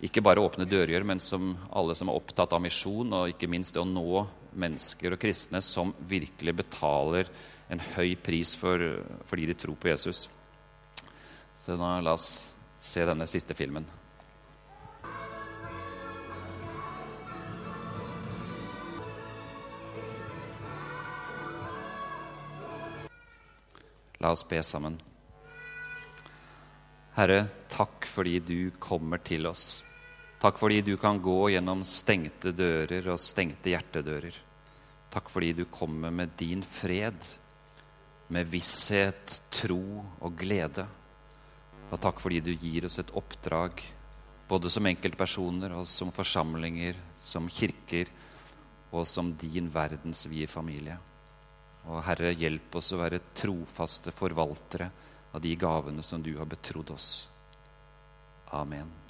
ikke 0.00 0.22
bare 0.24 0.40
Åpne 0.40 0.64
dører 0.64 0.94
gjør, 0.94 1.04
men 1.10 1.20
som 1.20 1.50
alle 1.68 1.92
som 1.98 2.08
er 2.08 2.16
opptatt 2.16 2.54
av 2.56 2.62
misjon, 2.64 3.12
og 3.12 3.34
ikke 3.34 3.50
minst 3.52 3.76
det 3.76 3.82
å 3.82 3.88
nå 3.88 4.24
mennesker 4.56 5.12
og 5.12 5.20
kristne 5.20 5.60
som 5.60 5.92
virkelig 6.08 6.56
betaler 6.62 7.28
en 7.68 7.84
høy 7.92 8.16
pris 8.24 8.54
for, 8.56 8.80
fordi 9.28 9.50
de 9.52 9.58
tror 9.60 9.76
på 9.76 9.92
Jesus. 9.92 10.30
Så 11.60 11.76
da 11.76 11.98
la 12.00 12.16
oss 12.16 12.54
se 12.80 13.04
denne 13.04 13.28
siste 13.28 13.52
filmen. 13.52 13.84
La 24.22 24.30
oss 24.30 24.44
be 24.46 24.60
sammen. 24.62 24.94
Herre, 27.16 27.40
takk 27.68 28.06
fordi 28.06 28.36
du 28.38 28.70
kommer 28.78 29.18
til 29.18 29.48
oss. 29.50 29.82
Takk 30.38 30.60
fordi 30.62 30.78
du 30.86 30.94
kan 30.98 31.18
gå 31.22 31.50
gjennom 31.50 31.82
stengte 31.82 32.54
dører 32.54 33.10
og 33.10 33.20
stengte 33.20 33.74
hjertedører. 33.74 34.38
Takk 35.12 35.28
fordi 35.28 35.50
du 35.58 35.64
kommer 35.66 36.14
med 36.14 36.36
din 36.38 36.62
fred, 36.62 37.18
med 38.32 38.48
visshet, 38.48 39.40
tro 39.50 39.82
og 40.22 40.38
glede. 40.38 40.86
Og 41.90 41.98
takk 42.00 42.22
fordi 42.22 42.40
du 42.46 42.54
gir 42.54 42.86
oss 42.86 43.02
et 43.02 43.10
oppdrag, 43.18 43.82
både 44.48 44.70
som 44.70 44.86
enkeltpersoner 44.86 45.74
og 45.76 45.90
som 45.90 46.14
forsamlinger, 46.14 46.94
som 47.20 47.50
kirker 47.50 48.06
og 48.92 49.02
som 49.10 49.34
din 49.34 49.66
verdensvide 49.72 50.46
familie. 50.46 51.02
Og 51.90 52.02
Herre, 52.06 52.30
hjelp 52.38 52.78
oss 52.78 52.92
å 52.94 53.00
være 53.00 53.22
trofaste 53.34 54.14
forvaltere 54.14 54.90
av 55.32 55.42
de 55.42 55.54
gavene 55.58 56.04
som 56.06 56.22
du 56.22 56.34
har 56.38 56.46
betrodd 56.46 56.92
oss. 56.94 57.12
Amen. 58.52 59.01